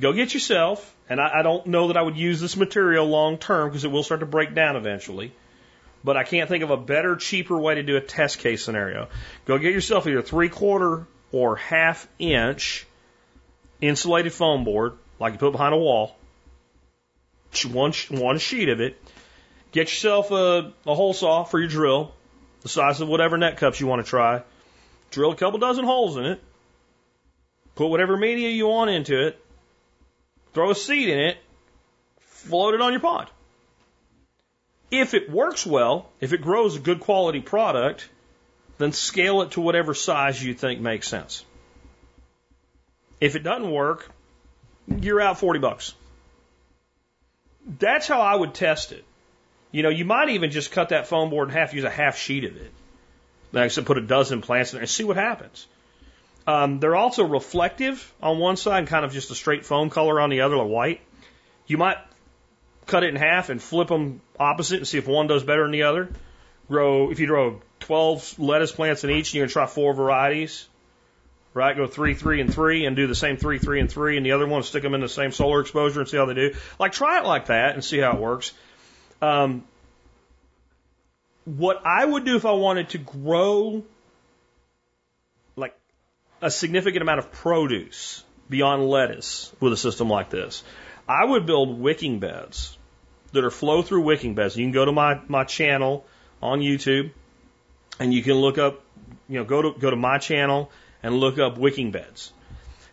[0.00, 3.38] Go get yourself, and I, I don't know that I would use this material long
[3.38, 5.32] term because it will start to break down eventually.
[6.04, 9.08] But I can't think of a better, cheaper way to do a test case scenario.
[9.46, 12.86] Go get yourself either three quarter or half inch
[13.80, 16.16] insulated foam board, like you put behind a wall,
[17.70, 19.00] one, one sheet of it.
[19.72, 22.14] Get yourself a, a hole saw for your drill,
[22.62, 24.42] the size of whatever net cups you want to try.
[25.10, 26.42] Drill a couple dozen holes in it.
[27.74, 29.44] Put whatever media you want into it,
[30.54, 31.36] throw a seed in it,
[32.20, 33.28] float it on your pond.
[34.90, 38.08] If it works well, if it grows a good quality product,
[38.78, 41.44] then scale it to whatever size you think makes sense.
[43.20, 44.08] If it doesn't work,
[44.88, 45.94] you're out 40 bucks.
[47.78, 49.04] That's how I would test it.
[49.72, 52.16] You know, you might even just cut that foam board in half, use a half
[52.16, 52.72] sheet of it.
[53.52, 55.66] Like I said, put a dozen plants in there and see what happens.
[56.46, 60.20] Um, they're also reflective on one side, and kind of just a straight foam color
[60.20, 61.00] on the other, like white.
[61.66, 61.98] You might
[62.86, 65.72] cut it in half and flip them opposite and see if one does better than
[65.72, 66.08] the other.
[66.68, 70.68] Grow if you grow 12 lettuce plants in each, and you're gonna try four varieties.
[71.56, 74.26] Right, go three, three, and three, and do the same three, three, and three, and
[74.26, 76.54] the other one stick them in the same solar exposure and see how they do.
[76.78, 78.52] Like try it like that and see how it works.
[79.22, 79.64] Um,
[81.46, 83.82] what I would do if I wanted to grow
[85.56, 85.74] like
[86.42, 90.62] a significant amount of produce beyond lettuce with a system like this.
[91.08, 92.76] I would build wicking beds
[93.32, 94.58] that are flow through wicking beds.
[94.58, 96.04] You can go to my, my channel
[96.42, 97.12] on YouTube
[97.98, 98.82] and you can look up,
[99.26, 100.70] you know, go to, go to my channel
[101.02, 102.32] and look up wicking beds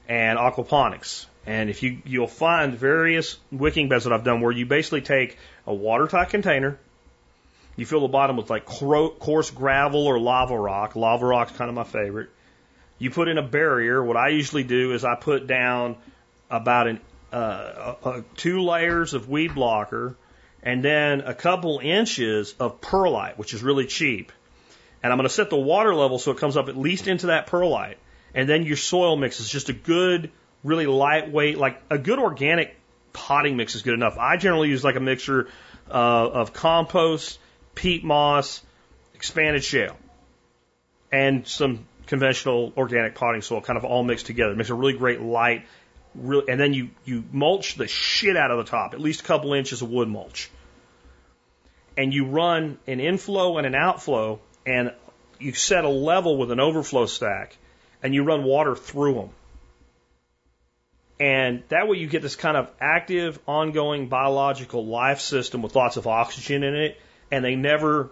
[0.08, 1.26] and aquaponics.
[1.46, 5.38] And if you, you'll find various wicking beds that I've done where you basically take
[5.68, 6.78] a watertight container,
[7.76, 10.96] you fill the bottom with like coarse gravel or lava rock.
[10.96, 12.30] Lava rock's kind of my favorite.
[13.00, 14.04] You put in a barrier.
[14.04, 15.98] What I usually do is I put down
[16.50, 17.00] about an,
[17.32, 20.16] uh, uh, two layers of weed blocker
[20.62, 24.32] and then a couple inches of perlite, which is really cheap.
[25.04, 27.28] And I'm going to set the water level so it comes up at least into
[27.28, 27.98] that perlite.
[28.34, 30.32] And then your soil mix is just a good,
[30.64, 32.76] really lightweight, like a good organic
[33.12, 34.18] potting mix is good enough.
[34.18, 35.48] I generally use like a mixture
[35.90, 37.38] uh, of compost,
[37.76, 38.64] peat moss,
[39.14, 39.96] expanded shale,
[41.12, 44.52] and some conventional organic potting soil, kind of all mixed together.
[44.52, 45.66] It makes a really great light,
[46.16, 49.24] really, and then you you mulch the shit out of the top, at least a
[49.24, 50.50] couple inches of wood mulch,
[51.98, 54.94] and you run an inflow and an outflow, and
[55.40, 57.58] you set a level with an overflow stack,
[58.02, 59.30] and you run water through them.
[61.20, 65.98] And that way you get this kind of active, ongoing biological life system with lots
[65.98, 67.00] of oxygen in it,
[67.32, 68.10] and they never,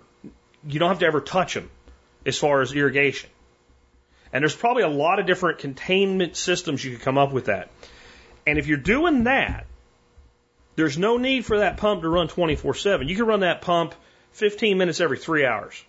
[0.65, 1.69] you don't have to ever touch them
[2.25, 3.29] as far as irrigation.
[4.31, 7.69] And there's probably a lot of different containment systems you could come up with that.
[8.47, 9.65] And if you're doing that,
[10.75, 13.07] there's no need for that pump to run 24 7.
[13.09, 13.93] You can run that pump
[14.33, 15.83] 15 minutes every three hours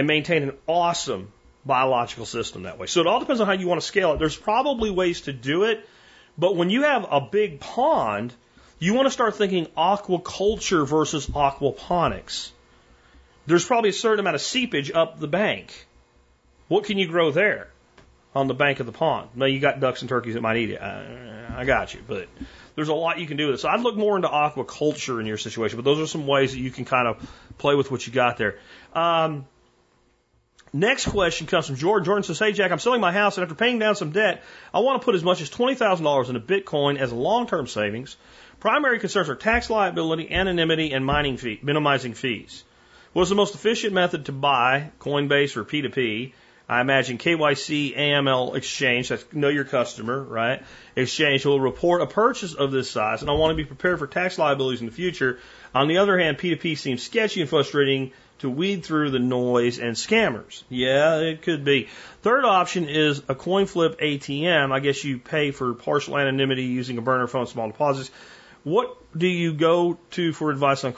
[0.00, 1.30] and maintain an awesome
[1.66, 2.86] biological system that way.
[2.86, 4.18] So it all depends on how you want to scale it.
[4.18, 5.86] There's probably ways to do it,
[6.38, 8.32] but when you have a big pond,
[8.78, 12.50] you want to start thinking aquaculture versus aquaponics.
[13.44, 15.86] There's probably a certain amount of seepage up the bank.
[16.68, 17.68] What can you grow there
[18.34, 19.28] on the bank of the pond?
[19.34, 20.80] Now you got ducks and turkeys that might eat it.
[20.80, 22.26] I, I got you, but
[22.74, 23.58] there's a lot you can do with it.
[23.58, 26.58] So I'd look more into aquaculture in your situation, but those are some ways that
[26.58, 28.58] you can kind of play with what you got there.
[28.94, 29.44] Um,
[30.72, 32.04] Next question comes from Jordan.
[32.04, 34.80] Jordan says, Hey, Jack, I'm selling my house, and after paying down some debt, I
[34.80, 38.16] want to put as much as $20,000 into Bitcoin as a long term savings.
[38.60, 42.62] Primary concerns are tax liability, anonymity, and mining fee, minimizing fees.
[43.12, 46.32] What is the most efficient method to buy Coinbase or P2P?
[46.68, 50.62] I imagine KYC AML exchange, that's know your customer, right?
[50.94, 54.06] Exchange will report a purchase of this size, and I want to be prepared for
[54.06, 55.40] tax liabilities in the future.
[55.74, 59.94] On the other hand, P2P seems sketchy and frustrating to weed through the noise and
[59.94, 60.62] scammers.
[60.68, 61.88] Yeah, it could be.
[62.22, 64.72] Third option is a CoinFlip ATM.
[64.72, 68.10] I guess you pay for partial anonymity using a burner phone, small deposits.
[68.62, 70.94] What do you go to for advice on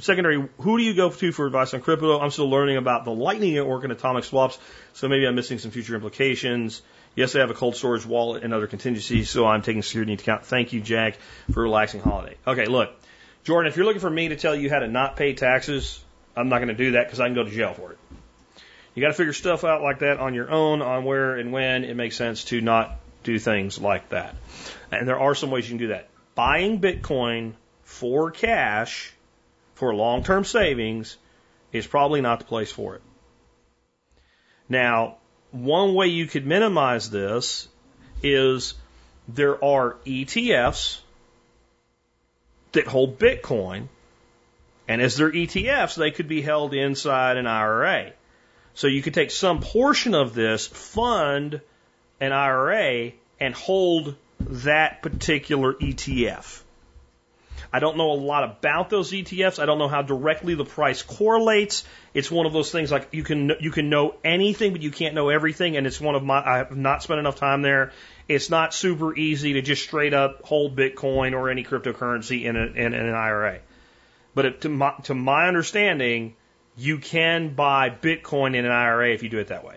[0.00, 0.48] secondary?
[0.58, 2.20] Who do you go to for advice on crypto?
[2.20, 4.58] I'm still learning about the Lightning Network and atomic swaps,
[4.92, 6.82] so maybe I'm missing some future implications.
[7.14, 10.24] Yes, I have a cold storage wallet and other contingencies, so I'm taking security into
[10.24, 10.44] account.
[10.44, 11.16] Thank you, Jack,
[11.50, 12.36] for a relaxing holiday.
[12.46, 12.90] Okay, look,
[13.44, 16.04] Jordan, if you're looking for me to tell you how to not pay taxes,
[16.36, 17.98] I'm not going to do that because I can go to jail for it.
[18.94, 21.84] You got to figure stuff out like that on your own, on where and when
[21.84, 24.34] it makes sense to not do things like that.
[24.90, 26.08] And there are some ways you can do that.
[26.34, 29.12] Buying Bitcoin for cash
[29.74, 31.16] for long term savings
[31.72, 33.02] is probably not the place for it.
[34.68, 35.16] Now,
[35.50, 37.68] one way you could minimize this
[38.22, 38.74] is
[39.28, 41.00] there are ETFs
[42.72, 43.88] that hold Bitcoin
[44.88, 48.12] and as they're ETFs, they could be held inside an IRA.
[48.74, 51.60] So you could take some portion of this, fund
[52.20, 56.62] an IRA, and hold that particular ETF.
[57.72, 59.58] I don't know a lot about those ETFs.
[59.58, 61.84] I don't know how directly the price correlates.
[62.14, 65.14] It's one of those things like you can you can know anything, but you can't
[65.14, 65.76] know everything.
[65.76, 67.92] And it's one of my I have not spent enough time there.
[68.28, 72.66] It's not super easy to just straight up hold Bitcoin or any cryptocurrency in, a,
[72.66, 73.60] in, in an IRA.
[74.36, 76.36] But to, my, to my understanding,
[76.76, 79.76] you can buy Bitcoin in an IRA if you do it that way.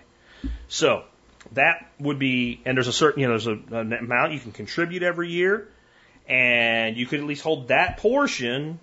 [0.67, 1.05] So
[1.53, 4.51] that would be, and there's a certain, you know, there's a, an amount you can
[4.51, 5.69] contribute every year,
[6.27, 8.81] and you could at least hold that portion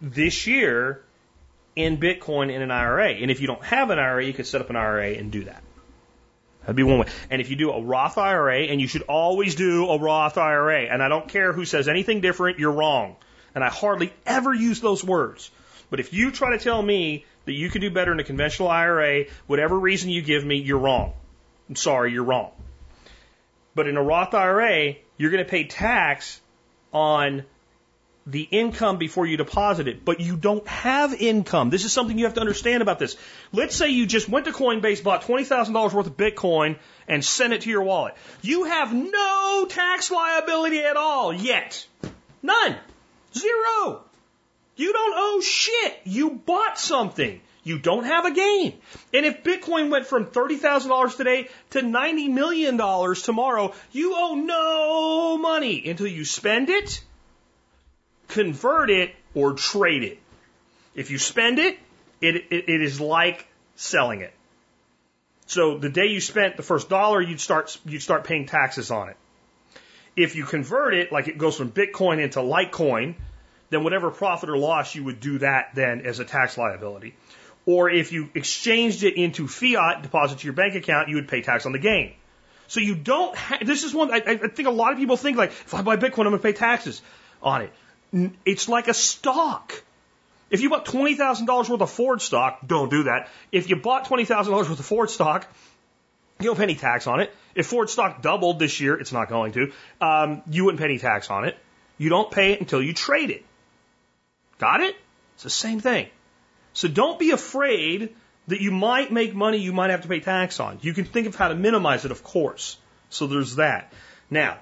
[0.00, 1.04] this year
[1.76, 3.10] in Bitcoin in an IRA.
[3.10, 5.44] And if you don't have an IRA, you could set up an IRA and do
[5.44, 5.62] that.
[6.62, 7.08] That'd be one way.
[7.28, 10.84] And if you do a Roth IRA, and you should always do a Roth IRA,
[10.84, 13.16] and I don't care who says anything different, you're wrong.
[13.54, 15.50] And I hardly ever use those words.
[15.90, 18.68] But if you try to tell me that you can do better in a conventional
[18.68, 21.12] IRA, whatever reason you give me, you're wrong.
[21.68, 22.50] I'm sorry, you're wrong.
[23.74, 26.40] But in a Roth IRA, you're going to pay tax
[26.92, 27.44] on
[28.26, 31.70] the income before you deposit it, but you don't have income.
[31.70, 33.16] This is something you have to understand about this.
[33.52, 36.78] Let's say you just went to Coinbase, bought $20,000 worth of Bitcoin,
[37.08, 38.14] and sent it to your wallet.
[38.40, 41.84] You have no tax liability at all yet.
[42.42, 42.76] None.
[43.34, 44.04] Zero.
[44.76, 46.00] You don't owe shit.
[46.04, 47.40] You bought something.
[47.64, 48.74] You don't have a gain.
[49.14, 52.76] And if Bitcoin went from $30,000 today to $90 million
[53.14, 57.02] tomorrow, you owe no money until you spend it,
[58.28, 60.18] convert it, or trade it.
[60.94, 61.78] If you spend it,
[62.20, 64.32] it, it, it is like selling it.
[65.46, 69.10] So the day you spent the first dollar, you'd start, you'd start paying taxes on
[69.10, 69.16] it.
[70.16, 73.14] If you convert it, like it goes from Bitcoin into Litecoin,
[73.70, 77.14] then whatever profit or loss, you would do that then as a tax liability.
[77.64, 81.40] Or if you exchanged it into fiat, deposit to your bank account, you would pay
[81.40, 82.12] tax on the gain.
[82.66, 85.36] So you don't ha- this is one, I, I think a lot of people think
[85.36, 87.02] like, if I buy Bitcoin, I'm going to pay taxes
[87.42, 87.72] on it.
[88.44, 89.82] It's like a stock.
[90.50, 93.30] If you bought $20,000 worth of Ford stock, don't do that.
[93.52, 95.46] If you bought $20,000 worth of Ford stock,
[96.42, 97.34] you don't pay any tax on it.
[97.54, 100.98] If Ford stock doubled this year, it's not going to, um, you wouldn't pay any
[100.98, 101.56] tax on it.
[101.98, 103.44] You don't pay it until you trade it.
[104.58, 104.96] Got it?
[105.34, 106.08] It's the same thing.
[106.72, 108.14] So don't be afraid
[108.48, 110.78] that you might make money you might have to pay tax on.
[110.82, 112.76] You can think of how to minimize it, of course.
[113.10, 113.92] So there's that.
[114.30, 114.58] Now,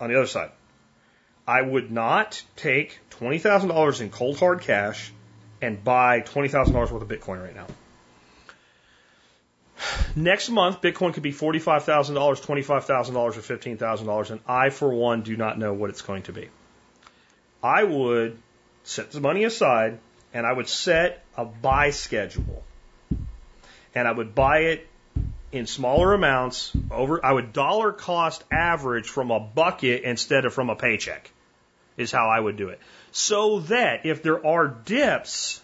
[0.00, 0.50] on the other side,
[1.46, 5.12] I would not take $20,000 in cold hard cash
[5.62, 7.66] and buy $20,000 worth of Bitcoin right now.
[10.14, 15.58] Next month, Bitcoin could be $45,000, $25,000, or $15,000, and I, for one, do not
[15.58, 16.48] know what it's going to be.
[17.62, 18.38] I would
[18.84, 19.98] set the money aside
[20.32, 22.62] and I would set a buy schedule.
[23.94, 24.86] And I would buy it
[25.52, 30.70] in smaller amounts over I would dollar cost average from a bucket instead of from
[30.70, 31.30] a paycheck
[31.96, 32.80] is how I would do it.
[33.12, 35.62] So that if there are dips,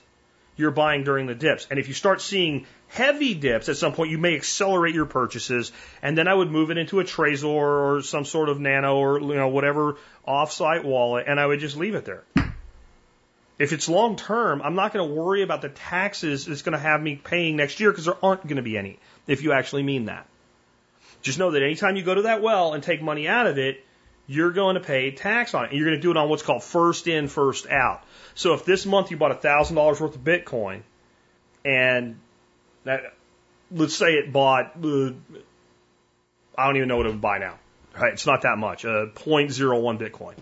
[0.56, 1.66] you're buying during the dips.
[1.70, 5.72] And if you start seeing heavy dips at some point, you may accelerate your purchases.
[6.02, 9.18] And then I would move it into a Trezor or some sort of nano or,
[9.18, 9.96] you know, whatever
[10.28, 11.24] offsite wallet.
[11.26, 12.24] And I would just leave it there.
[13.58, 16.78] If it's long term, I'm not going to worry about the taxes it's going to
[16.78, 19.84] have me paying next year because there aren't going to be any, if you actually
[19.84, 20.26] mean that.
[21.22, 23.84] Just know that anytime you go to that well and take money out of it,
[24.26, 25.70] you're going to pay tax on it.
[25.70, 28.02] And you're going to do it on what's called first in, first out.
[28.34, 30.82] So if this month you bought $1,000 worth of Bitcoin
[31.64, 32.16] and
[32.84, 33.14] that,
[33.70, 35.12] let's say it bought, uh,
[36.56, 37.58] I don't even know what it would buy now,
[37.98, 38.12] right?
[38.12, 40.34] It's not that much, uh, 0.01 Bitcoin,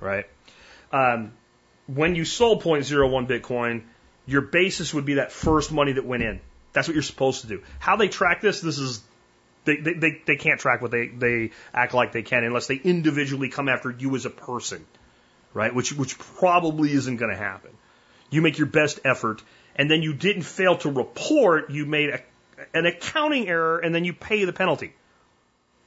[0.00, 0.26] right?
[0.92, 1.32] Um,
[1.86, 3.82] when you sold 0.01 Bitcoin,
[4.26, 6.40] your basis would be that first money that went in.
[6.72, 7.62] That's what you're supposed to do.
[7.78, 9.02] How they track this, this is
[9.64, 12.76] they, they, they, they can't track what they, they act like they can unless they
[12.76, 14.84] individually come after you as a person,
[15.52, 15.74] right?
[15.74, 17.70] Which, which probably isn't going to happen.
[18.30, 19.42] You make your best effort
[19.76, 22.20] and then you didn't fail to report, you made a,
[22.72, 24.92] an accounting error and then you pay the penalty.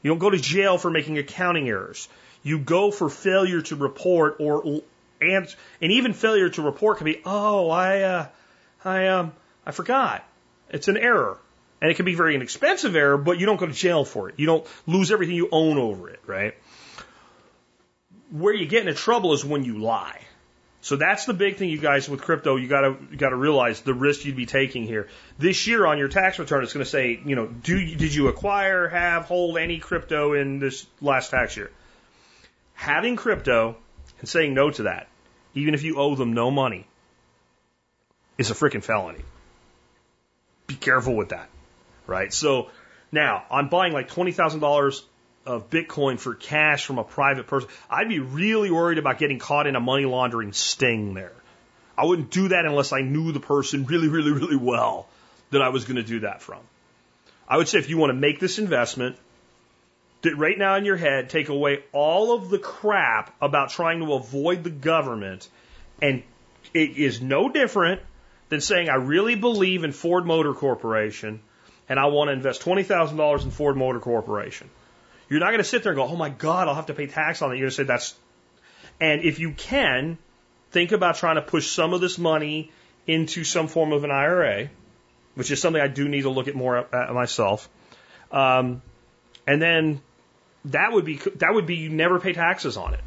[0.02, 2.08] You don't go to jail for making accounting errors.
[2.44, 4.82] You go for failure to report or
[5.20, 5.48] and
[5.82, 8.28] and even failure to report can be, oh, I uh,
[8.86, 9.34] I um
[9.66, 10.24] I forgot.
[10.70, 11.40] It's an error.
[11.80, 14.36] And it can be very inexpensive error, but you don't go to jail for it.
[14.38, 16.56] You don't lose everything you own over it, right?
[18.32, 20.22] Where you get into trouble is when you lie.
[20.82, 22.56] So that's the big thing, you guys, with crypto.
[22.56, 25.08] You gotta you gotta realize the risk you'd be taking here.
[25.38, 28.28] This year on your tax return, it's going to say, you know, do did you
[28.28, 31.72] acquire, have, hold any crypto in this last tax year?
[32.76, 33.76] Having crypto
[34.20, 35.08] and saying no to that,
[35.56, 36.86] even if you owe them no money,
[38.38, 39.24] is a freaking felony.
[40.68, 41.50] Be careful with that
[42.08, 42.34] right?
[42.34, 42.70] So
[43.12, 45.06] now I'm buying like twenty thousand dollars
[45.48, 47.70] of Bitcoin for cash from a private person.
[47.90, 51.34] I'd be really worried about getting caught in a money laundering sting there.
[51.98, 55.08] I wouldn't do that unless I knew the person really, really, really well
[55.52, 56.60] that I was going to do that from.
[57.48, 59.16] I would say if you want to make this investment,
[60.22, 64.14] that right now in your head, take away all of the crap about trying to
[64.14, 65.48] avoid the government,
[66.02, 66.24] and
[66.74, 68.02] it is no different
[68.50, 71.40] than saying I really believe in Ford Motor Corporation
[71.90, 74.70] and I want to invest $20,000 in Ford Motor Corporation.
[75.30, 77.08] You're not going to sit there and go, oh my God, I'll have to pay
[77.08, 77.56] tax on it.
[77.56, 78.16] You're going to say that's,
[79.00, 80.18] and if you can,
[80.72, 82.72] think about trying to push some of this money
[83.06, 84.70] into some form of an IRA,
[85.36, 87.70] which is something I do need to look at more at myself.
[88.32, 88.82] Um,
[89.46, 90.02] and then
[90.66, 93.02] that would be, that would be you never pay taxes on it.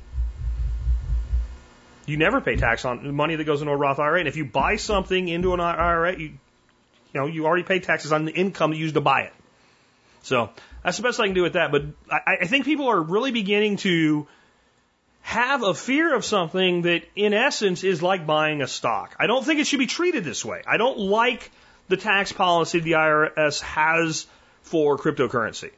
[2.07, 4.19] You never pay tax on money that goes into a Roth IRA.
[4.19, 6.33] And if you buy something into an IRA, you
[7.13, 9.33] you know, you already pay taxes on the income you use to buy it.
[10.23, 10.51] So
[10.85, 11.73] that's the best I can do with that.
[11.73, 14.27] But I, I think people are really beginning to
[15.23, 19.15] have a fear of something that, in essence, is like buying a stock.
[19.19, 20.63] I don't think it should be treated this way.
[20.67, 21.51] I don't like
[21.89, 24.27] the tax policy the IRS has
[24.63, 25.73] for cryptocurrency.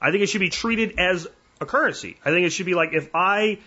[0.00, 1.28] I think it should be treated as
[1.60, 2.16] a currency.
[2.24, 3.58] I think it should be like if I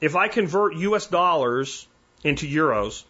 [0.00, 1.88] if I convert US dollars
[2.22, 3.04] into euros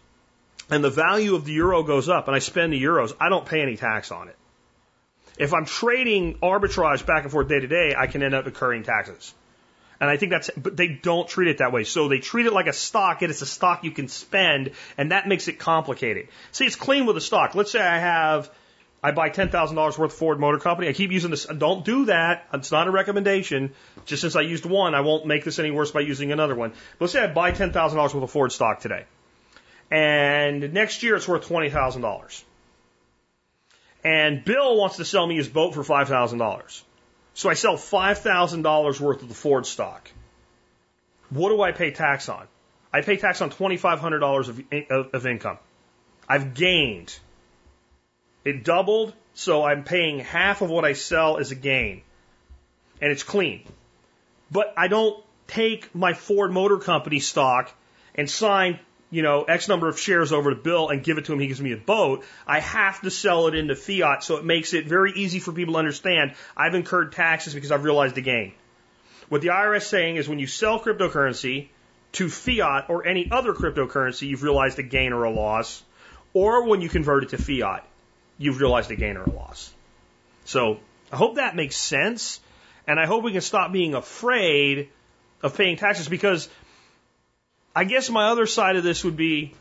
[0.69, 3.45] and the value of the euro goes up and I spend the euros, I don't
[3.45, 4.35] pay any tax on it.
[5.37, 8.83] If I'm trading arbitrage back and forth day to day, I can end up incurring
[8.83, 9.33] taxes.
[9.99, 11.83] And I think that's, but they don't treat it that way.
[11.83, 15.11] So they treat it like a stock, and it's a stock you can spend, and
[15.11, 16.27] that makes it complicated.
[16.51, 17.55] See, it's clean with a stock.
[17.55, 18.51] Let's say I have,
[19.01, 20.87] I buy $10,000 worth of Ford Motor Company.
[20.87, 21.45] I keep using this.
[21.45, 22.47] Don't do that.
[22.53, 23.73] It's not a recommendation.
[24.05, 26.71] Just since I used one, I won't make this any worse by using another one.
[26.71, 29.05] But Let's say I buy $10,000 worth of Ford stock today.
[29.89, 32.43] And next year it's worth $20,000.
[34.07, 36.81] And Bill wants to sell me his boat for $5,000.
[37.33, 40.09] So I sell $5,000 worth of the Ford stock.
[41.29, 42.47] What do I pay tax on?
[42.93, 45.57] I pay tax on $2,500 of, of, of income.
[46.29, 47.19] I've gained.
[48.45, 52.01] It doubled, so I'm paying half of what I sell as a gain.
[53.01, 53.65] And it's clean.
[54.49, 57.69] But I don't take my Ford Motor Company stock
[58.15, 58.79] and sign
[59.09, 61.47] you know, X number of shares over to Bill and give it to him, he
[61.47, 64.23] gives me a boat, I have to sell it into fiat.
[64.23, 67.83] So it makes it very easy for people to understand I've incurred taxes because I've
[67.83, 68.53] realized a gain.
[69.29, 71.69] What the IRS is saying is when you sell cryptocurrency
[72.13, 75.83] to fiat or any other cryptocurrency, you've realized a gain or a loss.
[76.33, 77.85] Or when you convert it to fiat,
[78.37, 79.73] you've realized a gain or a loss.
[80.45, 80.79] So
[81.11, 82.39] I hope that makes sense.
[82.87, 84.89] And I hope we can stop being afraid
[85.41, 86.47] of paying taxes because
[87.77, 89.53] I guess my other side of this would be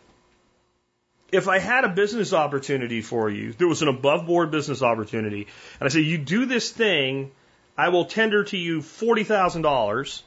[1.31, 5.49] if I had a business opportunity for you, there was an above board business opportunity,
[5.79, 7.31] and I said, you do this thing,
[7.77, 10.23] I will tender to you $40,000,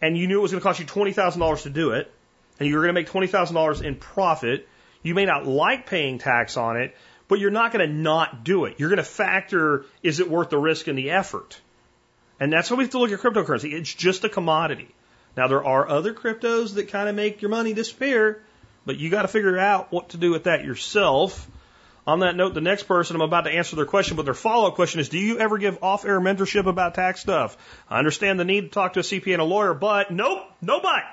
[0.00, 2.10] and you knew it was going to cost you $20,000 to do it,
[2.58, 4.66] and you were going to make $20,000 in profit,
[5.02, 6.96] you may not like paying tax on it,
[7.28, 8.76] but you're not going to not do it.
[8.78, 11.60] You're going to factor, is it worth the risk and the effort?
[12.40, 13.74] And that's how we have to look at cryptocurrency.
[13.74, 14.94] It's just a commodity.
[15.38, 18.42] Now there are other cryptos that kind of make your money disappear,
[18.84, 21.48] but you got to figure out what to do with that yourself.
[22.08, 24.74] On that note, the next person I'm about to answer their question, but their follow-up
[24.74, 27.56] question is, do you ever give off-air mentorship about tax stuff?
[27.88, 30.80] I understand the need to talk to a CPA and a lawyer, but nope, no
[30.80, 31.04] but.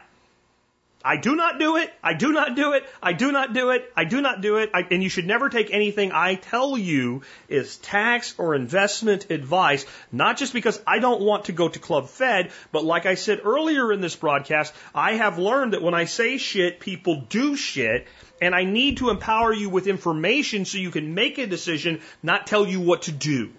[1.06, 1.94] I do not do it.
[2.04, 2.84] I do not do it.
[3.02, 3.94] I do not do it.
[3.96, 4.72] I do not do it.
[4.74, 9.86] I, and you should never take anything I tell you is tax or investment advice,
[10.12, 13.42] not just because I don't want to go to Club Fed, but like I said
[13.46, 18.08] earlier in this broadcast, I have learned that when I say shit, people do shit,
[18.42, 22.48] and I need to empower you with information so you can make a decision, not
[22.48, 23.52] tell you what to do.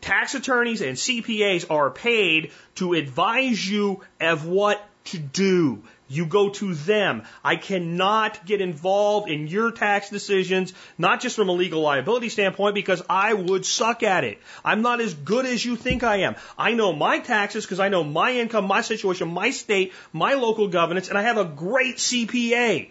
[0.00, 5.84] Tax attorneys and CPAs are paid to advise you of what to do.
[6.08, 7.24] You go to them.
[7.44, 12.74] I cannot get involved in your tax decisions, not just from a legal liability standpoint,
[12.76, 14.38] because I would suck at it.
[14.64, 16.36] I'm not as good as you think I am.
[16.56, 20.68] I know my taxes because I know my income, my situation, my state, my local
[20.68, 22.90] governance, and I have a great CPA.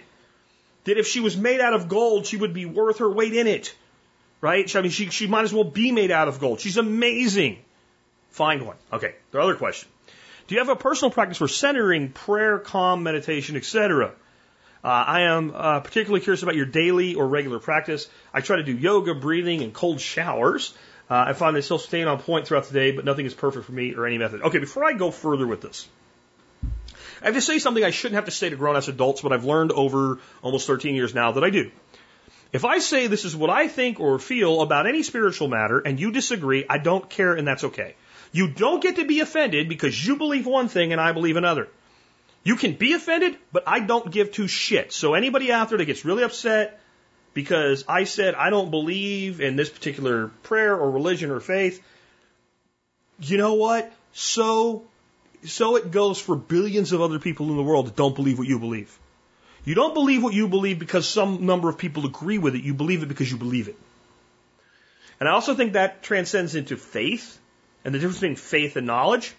[0.84, 3.48] That if she was made out of gold, she would be worth her weight in
[3.48, 3.74] it.
[4.42, 4.76] Right?
[4.76, 6.60] I mean, she, she might as well be made out of gold.
[6.60, 7.60] She's amazing.
[8.30, 8.76] Find one.
[8.92, 9.90] Okay, the other question.
[10.48, 14.14] Do you have a personal practice for centering, prayer, calm, meditation, etc.?
[14.84, 18.08] Uh, I am uh, particularly curious about your daily or regular practice.
[18.32, 20.76] I try to do yoga, breathing, and cold showers.
[21.10, 23.66] Uh, I find they still staying on point throughout the day, but nothing is perfect
[23.66, 24.44] for me or any method.
[24.44, 25.88] Okay, before I go further with this,
[27.24, 29.34] I have to say something I shouldn't have to say to grown ass adults, but
[29.34, 31.72] I've learned over almost 13 years now that I do.
[32.54, 36.00] If I say this is what I think or feel about any spiritual matter and
[36.00, 37.96] you disagree, I don't care and that's okay.
[38.36, 41.70] You don't get to be offended because you believe one thing and I believe another.
[42.44, 44.92] You can be offended, but I don't give two shits.
[44.92, 46.82] So anybody out there that gets really upset
[47.34, 51.82] because I said I don't believe in this particular prayer or religion or faith,
[53.22, 53.90] you know what?
[54.12, 54.84] So
[55.46, 58.50] so it goes for billions of other people in the world that don't believe what
[58.50, 59.00] you believe.
[59.64, 62.64] You don't believe what you believe because some number of people agree with it.
[62.64, 63.78] You believe it because you believe it.
[65.22, 67.40] And I also think that transcends into faith
[67.86, 69.34] and the difference between faith and knowledge.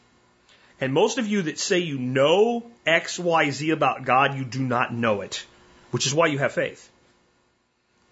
[0.81, 4.63] And most of you that say you know X, Y, Z about God, you do
[4.63, 5.45] not know it,
[5.91, 6.89] which is why you have faith.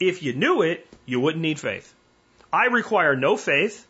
[0.01, 1.95] If you knew it, you wouldn't need faith.
[2.53, 3.87] I require no faith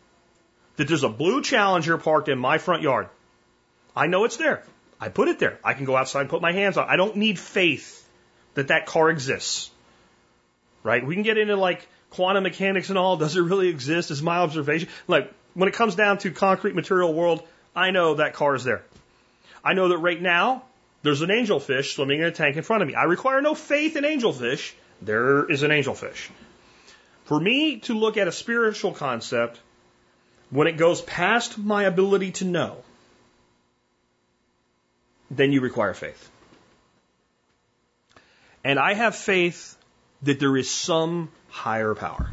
[0.75, 3.07] that there's a blue Challenger parked in my front yard.
[3.95, 4.63] I know it's there.
[4.99, 5.57] I put it there.
[5.63, 6.87] I can go outside and put my hands on.
[6.87, 6.91] it.
[6.91, 8.07] I don't need faith
[8.53, 9.71] that that car exists.
[10.83, 11.05] Right?
[11.05, 13.17] We can get into like quantum mechanics and all.
[13.17, 14.11] Does it really exist?
[14.11, 17.41] Is my observation like when it comes down to concrete material world,
[17.75, 18.83] I know that car is there.
[19.63, 20.63] I know that right now
[21.01, 22.93] there's an angelfish swimming in a tank in front of me.
[22.93, 24.73] I require no faith in angelfish.
[25.01, 26.29] There is an angelfish.
[27.23, 29.59] For me to look at a spiritual concept
[30.51, 32.83] when it goes past my ability to know,
[35.31, 36.29] then you require faith.
[38.63, 39.77] And I have faith
[40.23, 42.31] that there is some higher power.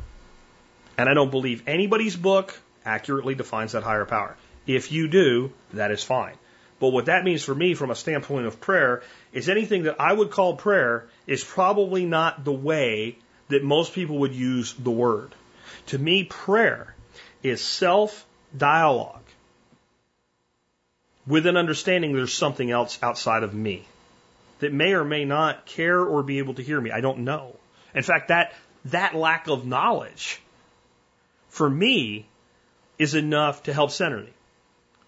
[0.98, 4.36] And I don't believe anybody's book accurately defines that higher power.
[4.66, 6.34] If you do, that is fine.
[6.80, 9.02] But what that means for me from a standpoint of prayer
[9.32, 13.16] is anything that I would call prayer is probably not the way
[13.48, 15.32] that most people would use the word.
[15.86, 16.94] To me, prayer
[17.42, 18.26] is self
[18.56, 19.22] dialogue
[21.26, 23.86] with an understanding there's something else outside of me
[24.59, 26.90] that may or may not care or be able to hear me.
[26.90, 27.56] I don't know.
[27.94, 28.54] In fact, that,
[28.86, 30.40] that lack of knowledge
[31.48, 32.26] for me
[33.02, 34.32] is enough to help center me.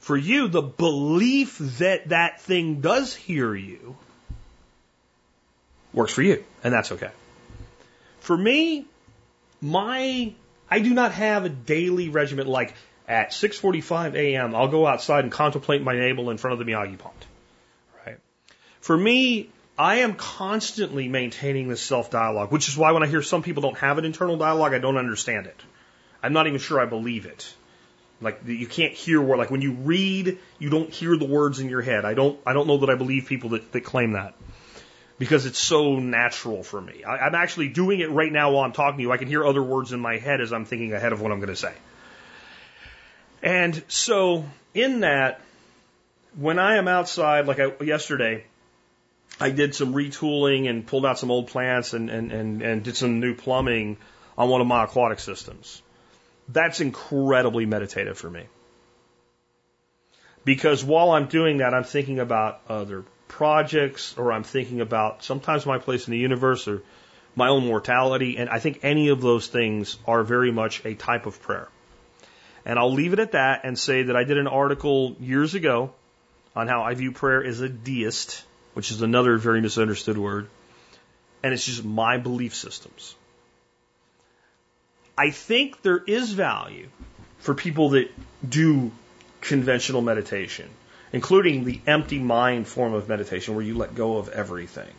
[0.00, 3.96] For you, the belief that that thing does hear you
[5.94, 7.10] works for you, and that's okay.
[8.20, 8.84] For me,
[9.62, 10.34] my
[10.70, 12.74] I do not have a daily regimen like
[13.08, 14.54] at 6:45 a.m.
[14.54, 17.26] I'll go outside and contemplate my navel in front of the Miyagi pond.
[18.04, 18.18] Right?
[18.80, 23.22] For me, I am constantly maintaining this self dialogue, which is why when I hear
[23.22, 25.60] some people don't have an internal dialogue, I don't understand it.
[26.22, 27.52] I'm not even sure I believe it.
[28.24, 31.68] Like you can't hear what like when you read, you don't hear the words in
[31.68, 32.05] your head.
[32.05, 34.34] I don't I don't know that I believe people that, that claim that
[35.18, 37.05] because it's so natural for me.
[37.05, 39.12] I, I'm actually doing it right now while I'm talking to you.
[39.12, 41.38] I can hear other words in my head as I'm thinking ahead of what I'm
[41.38, 41.72] going to say.
[43.42, 45.40] And so in that,
[46.36, 48.44] when I am outside, like I, yesterday,
[49.40, 52.96] I did some retooling and pulled out some old plants and, and, and, and did
[52.96, 53.98] some new plumbing
[54.36, 55.82] on one of my aquatic systems.
[56.48, 58.44] That's incredibly meditative for me.
[60.44, 65.64] Because while I'm doing that, I'm thinking about other projects or I'm thinking about sometimes
[65.64, 66.82] my place in the universe or
[67.34, 68.36] my own mortality.
[68.36, 71.68] And I think any of those things are very much a type of prayer.
[72.66, 75.92] And I'll leave it at that and say that I did an article years ago
[76.54, 78.44] on how I view prayer as a deist,
[78.74, 80.48] which is another very misunderstood word.
[81.42, 83.14] And it's just my belief systems.
[85.16, 86.88] I think there is value
[87.38, 88.10] for people that
[88.48, 88.90] do
[89.40, 90.68] conventional meditation
[91.14, 94.90] including the empty mind form of meditation where you let go of everything.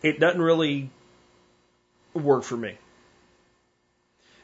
[0.00, 0.90] It doesn't really
[2.14, 2.78] work for me.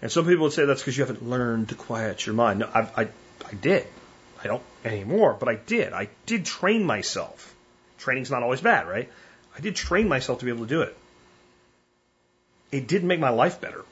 [0.03, 2.59] And some people would say that's because you haven't learned to quiet your mind.
[2.59, 3.09] No, I, I,
[3.47, 3.87] I did.
[4.43, 5.93] I don't anymore, but I did.
[5.93, 7.55] I did train myself.
[7.99, 9.09] Training's not always bad, right?
[9.57, 10.98] I did train myself to be able to do it.
[12.71, 13.85] It did make my life better.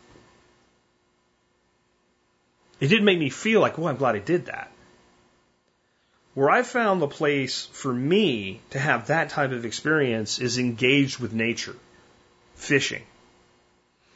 [2.79, 4.71] It did make me feel like, oh, I'm glad I did that.
[6.35, 11.19] Where I found the place for me to have that type of experience is engaged
[11.19, 11.77] with nature,
[12.55, 13.03] fishing.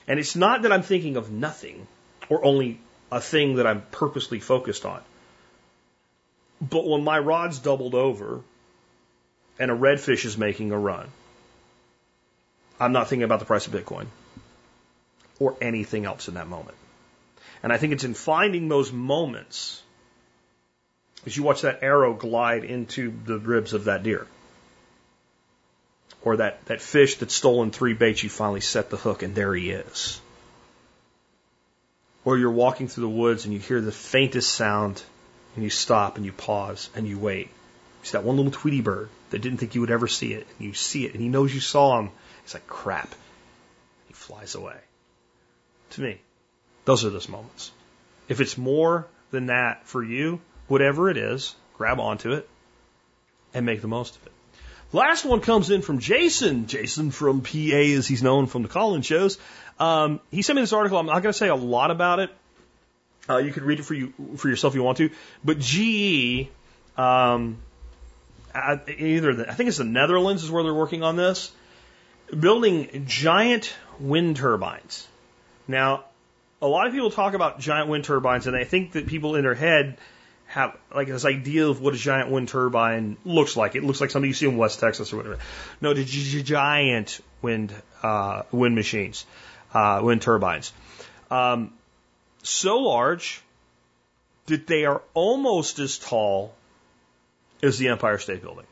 [0.07, 1.87] And it's not that I'm thinking of nothing
[2.28, 2.78] or only
[3.11, 5.01] a thing that I'm purposely focused on.
[6.61, 8.43] But when my rod's doubled over
[9.59, 11.09] and a redfish is making a run,
[12.78, 14.07] I'm not thinking about the price of Bitcoin
[15.41, 16.77] or anything else in that moment.
[17.65, 19.83] And I think it's in finding those moments
[21.27, 24.27] as you watch that arrow glide into the ribs of that deer.
[26.23, 29.55] Or that, that fish that's stolen three baits, you finally set the hook and there
[29.55, 30.21] he is.
[32.25, 35.03] Or you're walking through the woods and you hear the faintest sound
[35.55, 37.51] and you stop and you pause and you wait.
[38.03, 40.47] It's that one little Tweety bird that didn't think you would ever see it.
[40.59, 42.11] And you see it and he knows you saw him.
[42.45, 43.15] It's like crap.
[44.09, 44.77] He flies away.
[45.91, 46.21] To me,
[46.85, 47.73] those are those moments.
[48.29, 52.49] If it's more than that for you, whatever it is, grab onto it
[53.55, 54.33] and make the most of it.
[54.93, 56.67] Last one comes in from Jason.
[56.67, 59.39] Jason from PA, as he's known from the call-in shows.
[59.79, 60.99] Um, he sent me this article.
[60.99, 62.31] I'm not going to say a lot about it.
[63.29, 65.11] Uh, you could read it for you for yourself if you want to.
[65.45, 66.49] But GE,
[66.97, 67.59] um,
[68.55, 71.53] either the, I think it's the Netherlands is where they're working on this,
[72.39, 75.07] building giant wind turbines.
[75.70, 76.05] Now,
[76.60, 79.42] a lot of people talk about giant wind turbines, and I think that people in
[79.42, 79.97] their head
[80.47, 83.76] have like this idea of what a giant wind turbine looks like.
[83.76, 85.38] It looks like something you see in West Texas or whatever.
[85.80, 87.72] No, the giant wind
[88.02, 89.24] uh, wind machines,
[89.72, 90.72] uh, wind turbines,
[91.30, 91.72] um,
[92.42, 93.40] so large
[94.47, 96.52] that they are almost as tall
[97.62, 98.66] as the Empire State Building.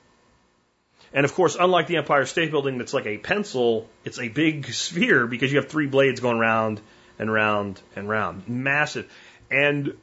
[1.12, 4.66] And of course, unlike the Empire State Building, that's like a pencil, it's a big
[4.72, 6.80] sphere because you have three blades going round
[7.18, 9.10] and round and round, massive.
[9.50, 9.96] And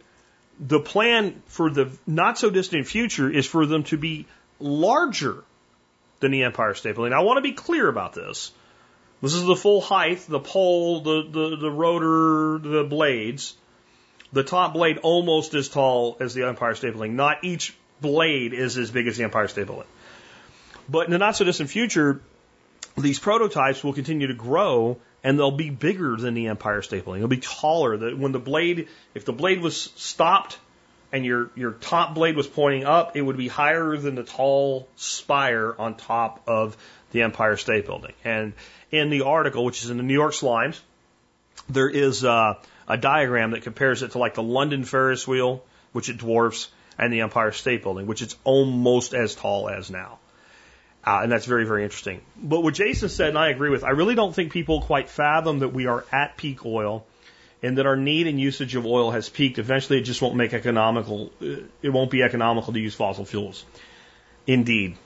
[0.59, 4.25] the plan for the not so distant future is for them to be
[4.59, 5.43] larger
[6.19, 7.11] than the Empire State Building.
[7.11, 8.51] Now, I want to be clear about this.
[9.21, 13.55] This is the full height, the pole, the, the, the rotor, the blades.
[14.33, 17.15] The top blade almost as tall as the Empire State Building.
[17.15, 19.87] Not each blade is as big as the Empire State Building.
[20.87, 22.21] But in the not so distant future,
[22.97, 27.21] these prototypes will continue to grow and they'll be bigger than the Empire State Building.
[27.21, 27.97] They'll be taller.
[27.97, 30.59] That when the blade, if the blade was stopped
[31.11, 34.87] and your your top blade was pointing up, it would be higher than the tall
[34.95, 36.77] spire on top of
[37.11, 38.13] the Empire State Building.
[38.23, 38.53] And
[38.91, 40.79] in the article, which is in the New York Slimes,
[41.69, 42.55] there is uh,
[42.87, 47.11] a diagram that compares it to like the London Ferris wheel, which it dwarfs, and
[47.11, 50.19] the Empire State Building, which it's almost as tall as now.
[51.05, 52.21] Uh, and that's very, very interesting.
[52.35, 55.59] But what Jason said, and I agree with, I really don't think people quite fathom
[55.59, 57.05] that we are at peak oil
[57.61, 59.59] and that our need and usage of oil has peaked.
[59.59, 63.63] Eventually, it just won't make economical, uh, it won't be economical to use fossil fuels.
[64.47, 64.97] Indeed.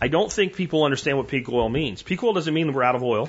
[0.00, 2.02] I don't think people understand what peak oil means.
[2.02, 3.28] Peak oil doesn't mean that we're out of oil.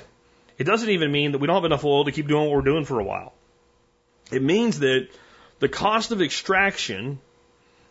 [0.58, 2.62] It doesn't even mean that we don't have enough oil to keep doing what we're
[2.62, 3.32] doing for a while.
[4.30, 5.08] It means that
[5.58, 7.20] the cost of extraction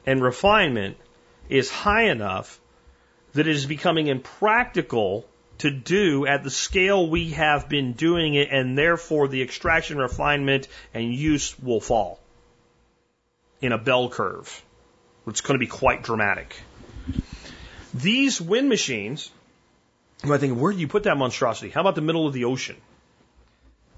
[0.06, 0.98] and refinement
[1.50, 2.60] is high enough
[3.34, 5.26] that it is becoming impractical
[5.60, 10.68] to do at the scale we have been doing it, and therefore the extraction, refinement,
[10.94, 12.20] and use will fall
[13.62, 14.64] in a bell curve.
[15.28, 16.56] It's going to be quite dramatic.
[17.94, 19.32] These wind machines,
[20.24, 21.70] I think, where do you put that monstrosity?
[21.70, 22.76] How about the middle of the ocean?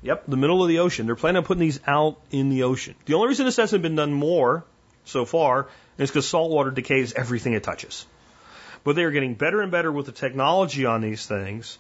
[0.04, 1.08] Yep, the middle of the ocean.
[1.08, 2.96] They're planning on putting these out in the ocean.
[3.06, 4.64] The only reason this hasn't been done more
[5.06, 5.68] so far
[5.98, 8.06] is because saltwater decays everything it touches.
[8.86, 11.78] But they are getting better and better with the technology on these things,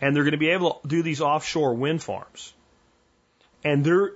[0.00, 2.54] and they're going to be able to do these offshore wind farms.
[3.62, 4.12] And there,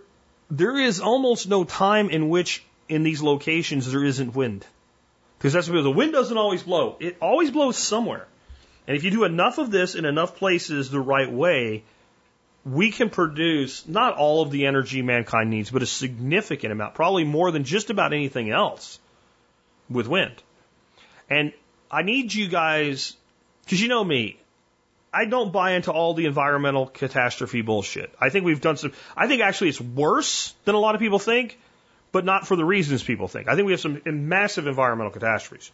[0.50, 4.64] there is almost no time in which in these locations there isn't wind.
[5.36, 6.96] Because that's because the wind doesn't always blow.
[7.00, 8.26] It always blows somewhere.
[8.86, 11.82] And if you do enough of this in enough places the right way,
[12.64, 17.24] we can produce not all of the energy mankind needs, but a significant amount, probably
[17.24, 19.00] more than just about anything else
[19.90, 20.42] with wind.
[21.28, 21.52] And
[21.94, 23.16] I need you guys,
[23.64, 24.36] because you know me,
[25.12, 28.12] I don't buy into all the environmental catastrophe bullshit.
[28.20, 31.20] I think we've done some, I think actually it's worse than a lot of people
[31.20, 31.56] think,
[32.10, 33.48] but not for the reasons people think.
[33.48, 35.70] I think we have some massive environmental catastrophes.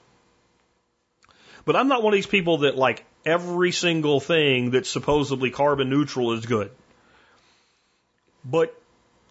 [1.64, 5.88] But I'm not one of these people that like every single thing that's supposedly carbon
[5.88, 6.70] neutral is good.
[8.44, 8.79] But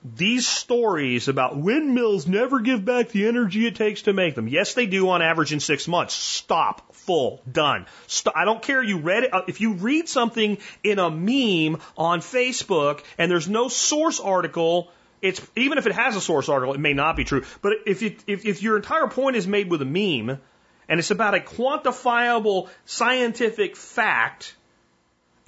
[0.04, 4.48] these stories about windmills never give back the energy it takes to make them.
[4.48, 6.14] Yes, they do on average in six months.
[6.14, 6.96] Stop.
[6.96, 7.42] Full.
[7.52, 7.86] Done.
[8.08, 8.36] Stop.
[8.38, 8.84] I don't care.
[8.84, 9.34] You read it.
[9.34, 14.92] Uh, if you read something in a meme on Facebook and there's no source article,
[15.22, 17.44] it's even if it has a source article, it may not be true.
[17.62, 20.40] But if if, if your entire point is made with a meme
[20.88, 24.56] and it's about a quantifiable scientific fact,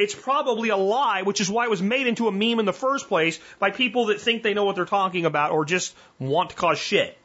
[0.01, 2.73] it's probably a lie, which is why it was made into a meme in the
[2.73, 6.49] first place by people that think they know what they're talking about or just want
[6.49, 7.15] to cause shit.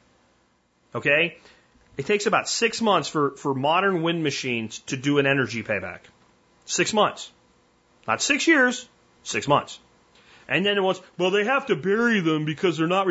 [0.94, 1.38] Okay?
[1.96, 6.00] It takes about six months for, for modern wind machines to do an energy payback.
[6.66, 7.32] Six months.
[8.06, 8.86] Not six years,
[9.22, 9.78] six months.
[10.46, 13.06] And then it was, well, they have to bury them because they're not.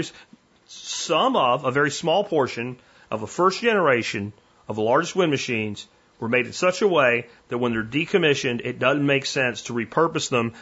[0.67, 2.77] Some of, a very small portion
[3.09, 4.31] of the first generation
[4.67, 5.87] of the largest wind machines
[6.19, 9.73] were made in such a way that when they're decommissioned, it doesn't make sense to
[9.73, 10.53] repurpose them.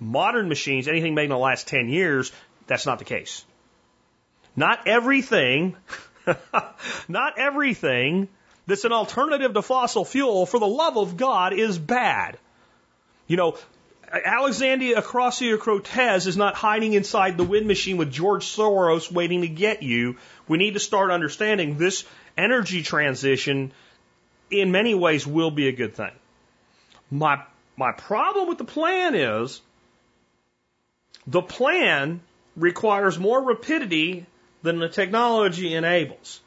[0.00, 2.32] Modern machines, anything made in the last 10 years,
[2.66, 3.44] that's not the case.
[4.56, 5.76] Not everything,
[7.08, 8.28] not everything
[8.66, 12.38] that's an alternative to fossil fuel, for the love of God, is bad.
[13.26, 13.58] You know,
[14.12, 19.48] Alexandria Ocasio Cortez is not hiding inside the wind machine with George Soros waiting to
[19.48, 20.16] get you.
[20.48, 22.04] We need to start understanding this
[22.36, 23.72] energy transition
[24.50, 26.12] in many ways will be a good thing.
[27.10, 27.42] My,
[27.76, 29.60] my problem with the plan is
[31.26, 32.20] the plan
[32.56, 34.26] requires more rapidity
[34.62, 36.40] than the technology enables.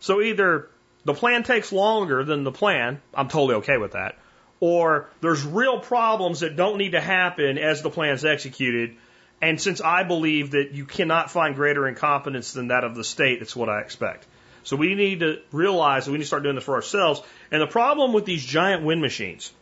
[0.00, 0.68] So either
[1.04, 4.16] the plan takes longer than the plan, I'm totally okay with that,
[4.60, 8.96] or there's real problems that don't need to happen as the plan's executed.
[9.40, 13.42] And since I believe that you cannot find greater incompetence than that of the state,
[13.42, 14.26] it's what I expect.
[14.64, 17.22] So we need to realize that we need to start doing this for ourselves.
[17.50, 19.52] And the problem with these giant wind machines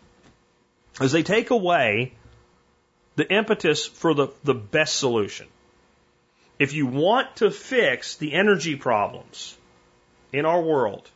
[1.00, 2.12] is they take away
[3.16, 5.46] the impetus for the, the best solution.
[6.58, 9.56] If you want to fix the energy problems
[10.32, 11.08] in our world,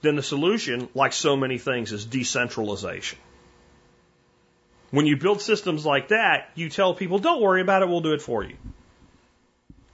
[0.00, 3.18] then the solution, like so many things, is decentralization.
[4.90, 8.14] When you build systems like that, you tell people, don't worry about it, we'll do
[8.14, 8.56] it for you.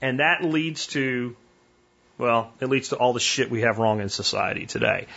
[0.01, 1.35] And that leads to
[2.17, 5.07] well, it leads to all the shit we have wrong in society today.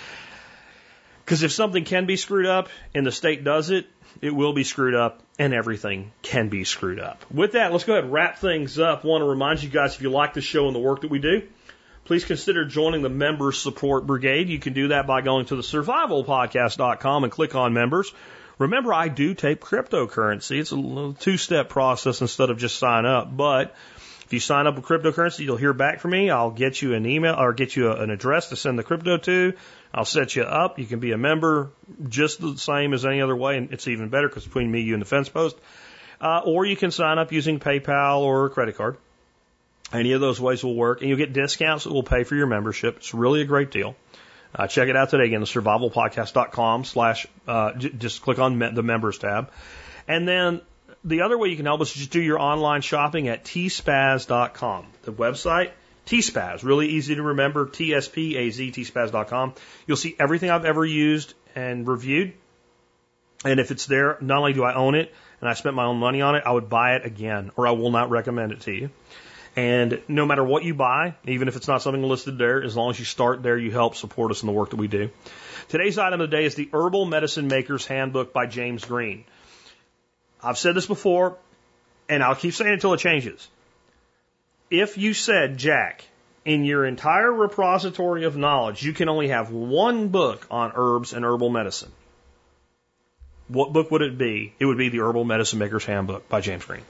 [1.24, 3.86] Because if something can be screwed up and the state does it,
[4.22, 7.24] it will be screwed up and everything can be screwed up.
[7.30, 9.04] With that, let's go ahead and wrap things up.
[9.04, 11.10] I want to remind you guys if you like the show and the work that
[11.10, 11.42] we do,
[12.06, 14.48] please consider joining the Member Support Brigade.
[14.48, 18.10] You can do that by going to the survivalpodcast.com and click on members.
[18.58, 20.58] Remember, I do take cryptocurrency.
[20.58, 23.36] It's a two step process instead of just sign up.
[23.36, 23.74] But
[24.28, 26.28] if you sign up with cryptocurrency, you'll hear back from me.
[26.28, 29.16] I'll get you an email or get you a, an address to send the crypto
[29.16, 29.54] to.
[29.94, 30.78] I'll set you up.
[30.78, 31.70] You can be a member
[32.10, 34.92] just the same as any other way, and it's even better because between me, you,
[34.92, 35.56] and the fence post.
[36.20, 38.98] Uh, or you can sign up using PayPal or credit card.
[39.94, 42.48] Any of those ways will work, and you'll get discounts that will pay for your
[42.48, 42.98] membership.
[42.98, 43.96] It's really a great deal.
[44.54, 48.82] Uh, check it out today again, survivalpodcast.com slash, uh, j- just click on me- the
[48.82, 49.50] members tab.
[50.06, 50.60] And then
[51.08, 54.86] the other way you can help us is just do your online shopping at tspaz.com.
[55.02, 55.70] The website,
[56.06, 59.54] tspaz, really easy to remember, T-S-P-A-Z, tspaz.com.
[59.86, 62.34] You'll see everything I've ever used and reviewed.
[63.44, 65.98] And if it's there, not only do I own it and I spent my own
[65.98, 68.72] money on it, I would buy it again or I will not recommend it to
[68.72, 68.90] you.
[69.56, 72.90] And no matter what you buy, even if it's not something listed there, as long
[72.90, 75.10] as you start there, you help support us in the work that we do.
[75.68, 79.24] Today's item of the day is the Herbal Medicine Maker's Handbook by James Green.
[80.42, 81.36] I've said this before,
[82.08, 83.48] and I'll keep saying it until it changes.
[84.70, 86.04] If you said, Jack,
[86.44, 91.24] in your entire repository of knowledge, you can only have one book on herbs and
[91.24, 91.92] herbal medicine,
[93.48, 94.52] what book would it be?
[94.58, 96.82] It would be the Herbal Medicine Maker's Handbook by James Green.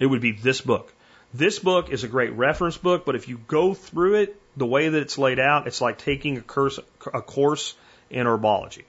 [0.00, 0.92] It would be this book.
[1.32, 4.88] This book is a great reference book, but if you go through it the way
[4.88, 6.80] that it's laid out, it's like taking a course,
[7.14, 7.74] a course
[8.10, 8.82] in herbology.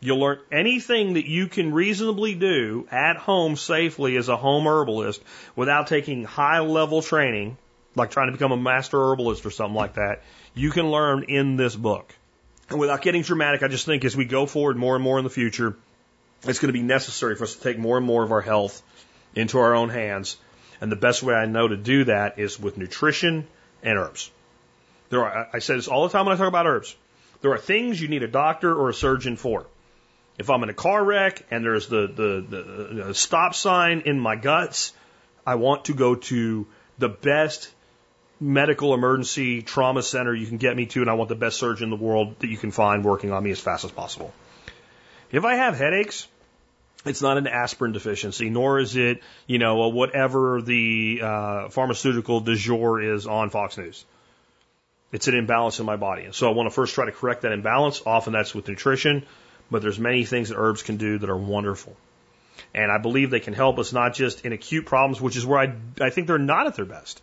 [0.00, 5.20] You'll learn anything that you can reasonably do at home safely as a home herbalist
[5.56, 7.56] without taking high level training,
[7.96, 10.22] like trying to become a master herbalist or something like that.
[10.54, 12.14] You can learn in this book.
[12.70, 15.24] And without getting dramatic, I just think as we go forward more and more in
[15.24, 15.76] the future,
[16.44, 18.82] it's going to be necessary for us to take more and more of our health
[19.34, 20.36] into our own hands.
[20.80, 23.48] And the best way I know to do that is with nutrition
[23.82, 24.30] and herbs.
[25.10, 26.94] There are, I say this all the time when I talk about herbs.
[27.40, 29.66] There are things you need a doctor or a surgeon for.
[30.38, 34.20] If I'm in a car wreck and there's the, the, the, the stop sign in
[34.20, 34.92] my guts,
[35.44, 36.66] I want to go to
[36.98, 37.72] the best
[38.40, 41.84] medical emergency trauma center you can get me to, and I want the best surgeon
[41.84, 44.32] in the world that you can find working on me as fast as possible.
[45.32, 46.28] If I have headaches,
[47.04, 52.54] it's not an aspirin deficiency, nor is it, you know, whatever the uh, pharmaceutical du
[52.54, 54.04] jour is on Fox News.
[55.10, 56.24] It's an imbalance in my body.
[56.24, 58.02] And so I want to first try to correct that imbalance.
[58.04, 59.26] Often that's with nutrition,
[59.70, 61.96] but there's many things that herbs can do that are wonderful.
[62.74, 65.58] And I believe they can help us not just in acute problems, which is where
[65.58, 67.22] I, I think they're not at their best.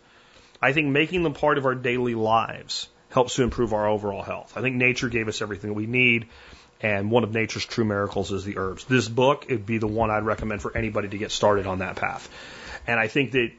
[0.60, 4.54] I think making them part of our daily lives helps to improve our overall health.
[4.56, 6.26] I think nature gave us everything we need,
[6.80, 8.84] and one of nature's true miracles is the herbs.
[8.84, 11.96] This book would be the one I'd recommend for anybody to get started on that
[11.96, 12.28] path.
[12.86, 13.50] And I think that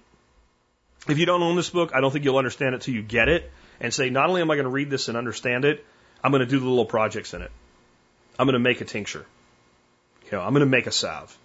[1.08, 3.30] if you don't own this book, I don't think you'll understand it till you get
[3.30, 3.50] it
[3.80, 5.86] and say, not only am I going to read this and understand it,
[6.24, 7.52] I'm going to do the little projects in it.
[8.38, 9.26] I'm going to make a tincture.
[10.26, 11.36] You know, I'm going to make a salve.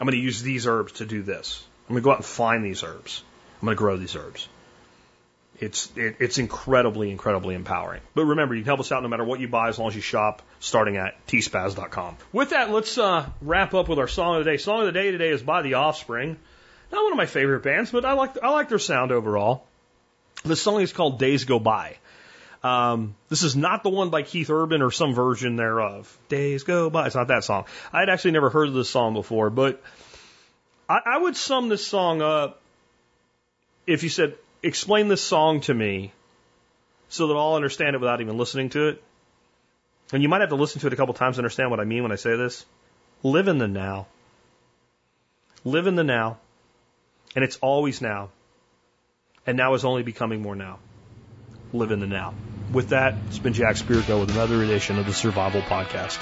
[0.00, 1.64] I'm going to use these herbs to do this.
[1.88, 3.22] I'm going to go out and find these herbs.
[3.60, 4.48] I'm going to grow these herbs.
[5.60, 8.00] It's it, it's incredibly, incredibly empowering.
[8.14, 9.94] But remember, you can help us out no matter what you buy as long as
[9.94, 12.16] you shop starting at tspaz.com.
[12.32, 14.56] With that, let's uh, wrap up with our song of the day.
[14.56, 16.36] Song of the day today is by The Offspring.
[16.90, 19.66] Not one of my favorite bands, but I like I like their sound overall.
[20.44, 21.96] The song is called Days Go By.
[22.64, 26.18] Um, this is not the one by Keith Urban or some version thereof.
[26.28, 27.06] Days Go By.
[27.06, 27.66] It's not that song.
[27.92, 29.82] I had actually never heard of this song before, but
[30.88, 32.62] I, I would sum this song up
[33.86, 36.12] if you said, explain this song to me
[37.08, 39.02] so that I'll understand it without even listening to it.
[40.12, 41.84] And you might have to listen to it a couple times to understand what I
[41.84, 42.64] mean when I say this.
[43.22, 44.06] Live in the now.
[45.64, 46.38] Live in the now.
[47.34, 48.30] And it's always now.
[49.46, 50.78] And now is only becoming more now.
[51.72, 52.34] Live in the now.
[52.72, 56.18] With that, it's been Jack Spirko with another edition of the Survival Podcast.